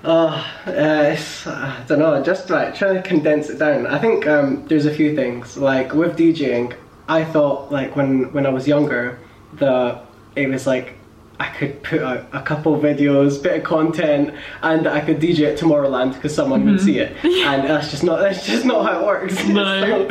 Oh, 0.07 0.27
uh, 0.67 0.71
it's, 1.11 1.47
I 1.47 1.83
don't 1.87 1.99
know, 1.99 2.21
just 2.23 2.49
like 2.49 2.75
trying 2.75 2.95
to 2.95 3.01
condense 3.01 3.49
it 3.49 3.57
down. 3.57 3.87
I 3.87 3.97
think 3.97 4.27
um, 4.27 4.65
there's 4.67 4.85
a 4.85 4.93
few 4.93 5.15
things. 5.15 5.57
Like 5.57 5.93
with 5.93 6.15
DJing, 6.17 6.75
I 7.07 7.23
thought 7.23 7.71
like 7.71 7.95
when, 7.95 8.31
when 8.31 8.45
I 8.45 8.49
was 8.49 8.67
younger, 8.67 9.19
the 9.53 9.99
it 10.35 10.49
was 10.49 10.67
like 10.67 10.93
I 11.39 11.47
could 11.49 11.83
put 11.83 12.01
out 12.01 12.27
a 12.33 12.41
couple 12.41 12.77
videos, 12.79 13.41
bit 13.41 13.57
of 13.57 13.63
content, 13.63 14.33
and 14.61 14.87
I 14.87 15.01
could 15.01 15.19
DJ 15.19 15.51
at 15.51 15.59
Tomorrowland 15.59 16.13
because 16.13 16.33
someone 16.33 16.65
would 16.65 16.79
see 16.81 16.99
it. 16.99 17.15
And 17.23 17.67
that's 17.67 17.91
just 17.91 18.03
not 18.03 18.19
that's 18.19 18.45
just 18.45 18.65
not 18.65 18.85
how 18.85 19.01
it 19.01 19.05
works. 19.05 19.43
No. 19.47 20.07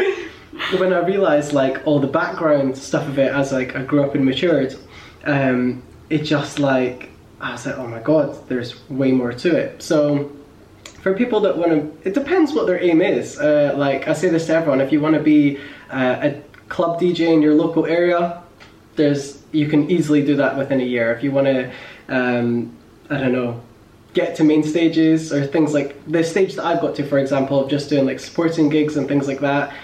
So, 0.71 0.81
when 0.81 0.93
I 0.93 0.99
realised 0.99 1.53
like 1.53 1.85
all 1.87 1.99
the 1.99 2.07
background 2.07 2.79
stuff 2.79 3.09
of 3.09 3.19
it 3.19 3.33
as 3.33 3.53
like 3.53 3.75
I 3.75 3.83
grew 3.83 4.05
up 4.05 4.15
and 4.15 4.25
matured, 4.25 4.77
um, 5.25 5.83
it 6.11 6.23
just 6.23 6.59
like 6.59 7.11
I 7.41 7.53
was 7.53 7.67
like, 7.67 7.77
oh 7.79 7.87
my 7.87 8.01
god, 8.01 8.49
there's 8.49 8.89
way 8.89 9.13
more 9.13 9.33
to 9.33 9.57
it. 9.57 9.83
So 9.83 10.31
for 11.03 11.15
people 11.15 11.41
that 11.41 11.57
want 11.59 11.71
to, 12.03 12.09
it 12.09 12.15
depends 12.15 12.53
what 12.53 12.67
their 12.67 12.83
aim 12.83 13.03
is. 13.03 13.39
Uh, 13.39 13.75
like 13.77 14.09
I 14.09 14.13
say 14.15 14.29
this 14.29 14.47
to 14.47 14.55
everyone, 14.55 14.81
if 14.81 14.93
you 14.93 15.01
want 15.01 15.15
to 15.15 15.23
be 15.23 15.59
uh, 15.91 16.17
a 16.23 16.43
club 16.69 17.01
DJ 17.01 17.33
in 17.33 17.43
your 17.43 17.55
local 17.55 17.85
area, 17.87 18.43
there's 18.97 19.43
you 19.53 19.69
can 19.69 19.91
easily 19.91 20.25
do 20.25 20.37
that 20.37 20.57
within 20.57 20.81
a 20.81 20.85
year. 20.85 21.13
If 21.13 21.23
you 21.23 21.31
want 21.33 21.47
to, 21.47 21.71
um, 22.09 22.75
I 23.11 23.19
don't 23.19 23.33
know, 23.33 23.61
get 24.15 24.37
to 24.37 24.45
main 24.45 24.63
stages 24.63 25.33
or 25.33 25.47
things 25.47 25.75
like 25.75 25.97
the 26.11 26.23
stage 26.25 26.55
that 26.55 26.65
I've 26.65 26.81
got 26.81 26.95
to, 26.97 27.05
for 27.07 27.19
example, 27.19 27.61
of 27.65 27.71
just 27.71 27.91
doing 27.91 28.07
like 28.07 28.21
sporting 28.21 28.69
gigs 28.69 28.97
and 28.97 29.07
things 29.09 29.29
like 29.29 29.41
that. 29.41 29.75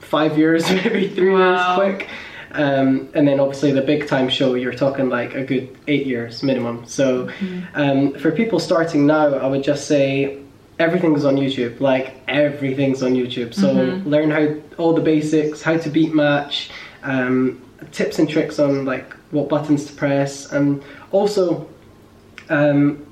Five 0.00 0.36
years, 0.38 0.68
maybe 0.70 1.08
three 1.08 1.30
Wow. 1.30 1.80
years 1.80 1.96
quick. 1.96 2.08
Um, 2.52 3.08
and 3.14 3.28
then 3.28 3.40
obviously 3.40 3.72
the 3.72 3.82
big 3.82 4.08
time 4.08 4.28
show, 4.28 4.54
you're 4.54 4.72
talking 4.72 5.08
like 5.08 5.34
a 5.34 5.44
good 5.44 5.76
eight 5.86 6.06
years 6.06 6.42
minimum. 6.42 6.86
So 6.86 7.28
um, 7.74 8.14
for 8.14 8.30
people 8.30 8.58
starting 8.58 9.06
now, 9.06 9.34
I 9.34 9.46
would 9.46 9.62
just 9.62 9.86
say 9.86 10.38
everything's 10.78 11.24
on 11.24 11.36
YouTube. 11.36 11.80
Like 11.80 12.14
everything's 12.28 13.02
on 13.02 13.14
YouTube. 13.14 13.54
So 13.54 13.72
learn 14.08 14.30
how 14.30 14.54
all 14.78 14.94
the 14.94 15.02
basics, 15.02 15.62
how 15.62 15.76
to 15.76 15.90
beat 15.90 16.14
match, 16.14 16.70
um, 17.02 17.60
tips 17.92 18.18
and 18.18 18.28
tricks 18.28 18.58
on 18.58 18.84
like 18.84 19.12
what 19.30 19.48
buttons 19.48 19.84
to 19.86 19.92
press, 19.92 20.52
and 20.52 20.82
also 21.10 21.68
um, 22.48 23.04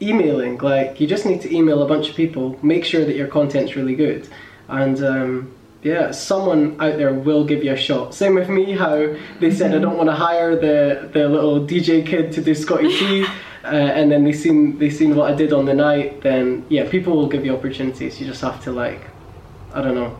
emailing. 0.00 0.58
Like 0.58 1.00
you 1.00 1.06
just 1.06 1.26
need 1.26 1.40
to 1.42 1.54
email 1.54 1.82
a 1.82 1.86
bunch 1.86 2.10
of 2.10 2.16
people, 2.16 2.58
make 2.62 2.84
sure 2.84 3.04
that 3.04 3.16
your 3.16 3.28
content's 3.28 3.76
really 3.76 3.94
good, 3.94 4.28
and 4.68 5.02
um, 5.04 5.54
yeah, 5.84 6.10
someone 6.12 6.80
out 6.80 6.96
there 6.96 7.12
will 7.12 7.44
give 7.44 7.62
you 7.62 7.72
a 7.72 7.76
shot. 7.76 8.14
Same 8.14 8.34
with 8.34 8.48
me, 8.48 8.72
how 8.72 9.14
they 9.38 9.50
said 9.50 9.74
I 9.74 9.78
don't 9.78 9.98
want 9.98 10.08
to 10.08 10.16
hire 10.16 10.56
the 10.56 11.10
the 11.12 11.28
little 11.28 11.60
DJ 11.60 12.04
kid 12.04 12.32
to 12.32 12.42
do 12.42 12.54
Scotty 12.54 12.88
T. 12.88 13.26
Uh, 13.64 13.68
and 13.68 14.12
then 14.12 14.24
they 14.24 14.32
seen 14.34 14.78
they 14.78 14.90
seen 14.90 15.16
what 15.16 15.32
I 15.32 15.34
did 15.34 15.50
on 15.50 15.64
the 15.64 15.72
night. 15.72 16.20
Then 16.20 16.66
yeah, 16.68 16.86
people 16.90 17.16
will 17.16 17.28
give 17.28 17.46
you 17.46 17.56
opportunities. 17.56 18.20
You 18.20 18.26
just 18.26 18.42
have 18.42 18.62
to 18.64 18.70
like, 18.70 19.00
I 19.72 19.80
don't 19.80 19.94
know. 19.94 20.14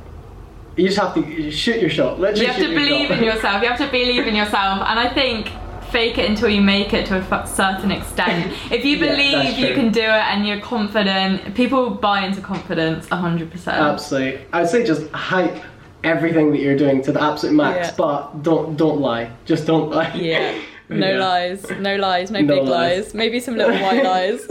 You 0.76 0.88
just 0.88 0.98
have 0.98 1.12
to 1.12 1.50
shoot 1.50 1.78
your 1.78 1.90
shot. 1.90 2.18
Let's 2.18 2.40
you 2.40 2.46
have 2.46 2.56
to 2.56 2.68
believe 2.68 3.10
in 3.10 3.22
yourself 3.22 3.62
you 3.62 3.68
have 3.68 3.76
to 3.78 3.90
believe 3.90 4.26
in 4.26 4.34
yourself 4.34 4.80
and 4.88 4.98
I 4.98 5.12
think 5.12 5.52
fake 5.94 6.18
it 6.18 6.28
until 6.28 6.48
you 6.48 6.60
make 6.60 6.92
it 6.92 7.06
to 7.06 7.14
a 7.16 7.20
f- 7.20 7.48
certain 7.48 7.90
extent 7.92 8.52
if 8.72 8.84
you 8.84 8.98
believe 8.98 9.32
that's 9.32 9.58
you 9.58 9.72
can 9.74 9.92
do 9.92 10.00
it 10.00 10.24
and 10.30 10.44
you're 10.46 10.60
confident 10.60 11.54
people 11.54 11.90
buy 11.90 12.18
into 12.26 12.40
confidence 12.40 13.06
100% 13.06 13.66
Absolutely. 13.68 14.44
I'd 14.52 14.68
say 14.68 14.84
just 14.84 15.08
hype 15.12 15.62
everything 16.02 16.50
that 16.52 16.58
you're 16.60 16.76
doing 16.76 17.00
to 17.02 17.12
the 17.12 17.22
absolute 17.22 17.54
max, 17.54 17.88
Yeah. 17.88 17.94
but 17.96 18.42
don't 18.42 18.76
don't 18.76 19.00
lie. 19.00 19.30
Just 19.46 19.66
don't 19.66 19.88
lie. 19.90 20.12
Yeah. 20.14 20.58
No 20.90 21.08
Yeah. 21.12 21.18
lies, 21.18 21.70
no 21.80 21.96
lies, 21.96 22.30
no, 22.30 22.40
No 22.40 22.54
big 22.56 22.68
lies. 22.68 23.04
lies. 23.06 23.14
Maybe 23.14 23.40
some 23.40 23.56
little 23.56 23.74
white 23.80 24.04
lies. 24.12 24.46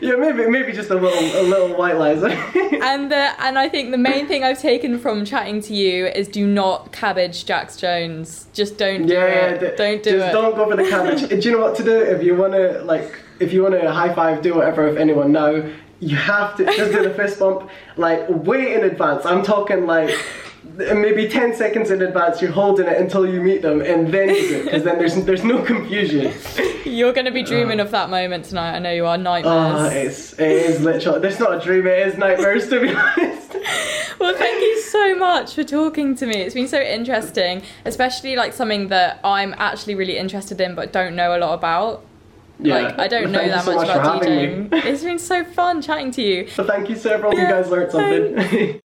Yeah, 0.00 0.16
maybe 0.16 0.46
maybe 0.50 0.72
just 0.72 0.90
a 0.90 0.94
little 0.94 1.40
a 1.40 1.44
little 1.44 1.76
white 1.76 1.96
lies. 1.96 2.22
and 2.82 3.10
the, 3.10 3.32
and 3.42 3.56
I 3.58 3.68
think 3.68 3.92
the 3.92 3.98
main 3.98 4.26
thing 4.26 4.42
I've 4.42 4.60
taken 4.60 4.98
from 4.98 5.24
chatting 5.24 5.60
to 5.62 5.74
you 5.74 6.06
is 6.06 6.26
do 6.28 6.44
not 6.46 6.90
cabbage 6.92 7.46
Jax 7.46 7.76
Jones. 7.76 8.46
Just 8.52 8.78
don't 8.78 9.06
do 9.06 9.14
yeah, 9.14 9.26
yeah. 9.26 9.46
it. 9.50 9.60
d- 9.60 9.76
don't 9.76 10.02
do 10.02 10.10
just 10.10 10.14
it. 10.14 10.18
Just 10.18 10.32
don't 10.32 10.56
go 10.56 10.68
for 10.68 10.76
the 10.76 10.88
cabbage. 10.90 11.28
do 11.28 11.36
you 11.48 11.52
know 11.56 11.62
what 11.62 11.76
to 11.76 11.84
do 11.84 11.96
if 11.98 12.22
you 12.22 12.34
wanna 12.34 12.80
like 12.82 13.20
if 13.38 13.52
you 13.52 13.62
wanna 13.62 13.90
high 13.92 14.12
five, 14.12 14.42
do 14.42 14.54
whatever 14.56 14.88
with 14.88 14.98
anyone 14.98 15.30
now? 15.32 15.62
You 16.00 16.16
have 16.16 16.56
to 16.56 16.64
just 16.66 16.92
do 16.92 17.02
the 17.04 17.14
fist 17.14 17.38
bump 17.38 17.70
like 17.96 18.28
way 18.28 18.74
in 18.74 18.84
advance. 18.84 19.24
I'm 19.24 19.42
talking 19.42 19.86
like 19.86 20.10
maybe 20.74 21.28
10 21.28 21.54
seconds 21.54 21.90
in 21.90 22.02
advance 22.02 22.42
you're 22.42 22.50
holding 22.50 22.86
it 22.86 23.00
until 23.00 23.26
you 23.26 23.40
meet 23.40 23.62
them 23.62 23.80
and 23.80 24.12
then 24.12 24.28
you 24.28 24.48
do 24.48 24.54
it 24.56 24.64
because 24.64 24.82
then 24.84 24.98
there's 24.98 25.14
there's 25.24 25.44
no 25.44 25.62
confusion 25.62 26.32
You're 26.86 27.12
going 27.12 27.24
to 27.24 27.32
be 27.32 27.42
dreaming 27.42 27.80
of 27.80 27.90
that 27.90 28.10
moment 28.10 28.44
tonight. 28.44 28.76
I 28.76 28.78
know 28.78 28.92
you 28.92 29.06
are. 29.06 29.18
Nightmares. 29.18 29.74
Ah, 29.74 29.88
it's 29.88 30.32
it 30.34 30.50
is 30.50 30.80
literally. 30.80 31.18
There's 31.18 31.40
not 31.40 31.54
a 31.54 31.60
dream. 31.60 31.86
It 31.86 32.06
is 32.06 32.16
nightmares 32.16 32.68
to 32.68 32.80
be 32.80 32.88
honest. 32.94 33.56
Well, 34.20 34.34
thank 34.36 34.60
you 34.62 34.80
so 34.80 35.16
much 35.16 35.54
for 35.54 35.64
talking 35.64 36.14
to 36.14 36.26
me. 36.26 36.36
It's 36.36 36.54
been 36.54 36.68
so 36.68 36.80
interesting, 36.80 37.62
especially 37.84 38.36
like 38.36 38.52
something 38.52 38.88
that 38.88 39.20
I'm 39.24 39.52
actually 39.58 39.96
really 39.96 40.16
interested 40.16 40.60
in 40.60 40.74
but 40.76 40.92
don't 40.92 41.16
know 41.16 41.36
a 41.36 41.38
lot 41.38 41.54
about. 41.54 42.06
Like 42.60 42.98
I 42.98 43.08
don't 43.08 43.32
know 43.32 43.46
that 43.46 43.64
so 43.64 43.74
much 43.74 43.88
much 43.88 43.96
about 43.96 44.22
DJing. 44.22 44.72
It's 44.72 45.02
been 45.02 45.18
so 45.18 45.44
fun 45.44 45.82
chatting 45.82 46.12
to 46.12 46.22
you. 46.22 46.48
So 46.48 46.64
thank 46.64 46.88
you, 46.88 46.96
sir. 46.96 47.18
I 47.18 47.20
hope 47.20 47.34
you 47.34 47.40
guys 47.40 47.68
learned 47.68 47.90
something. 47.90 48.80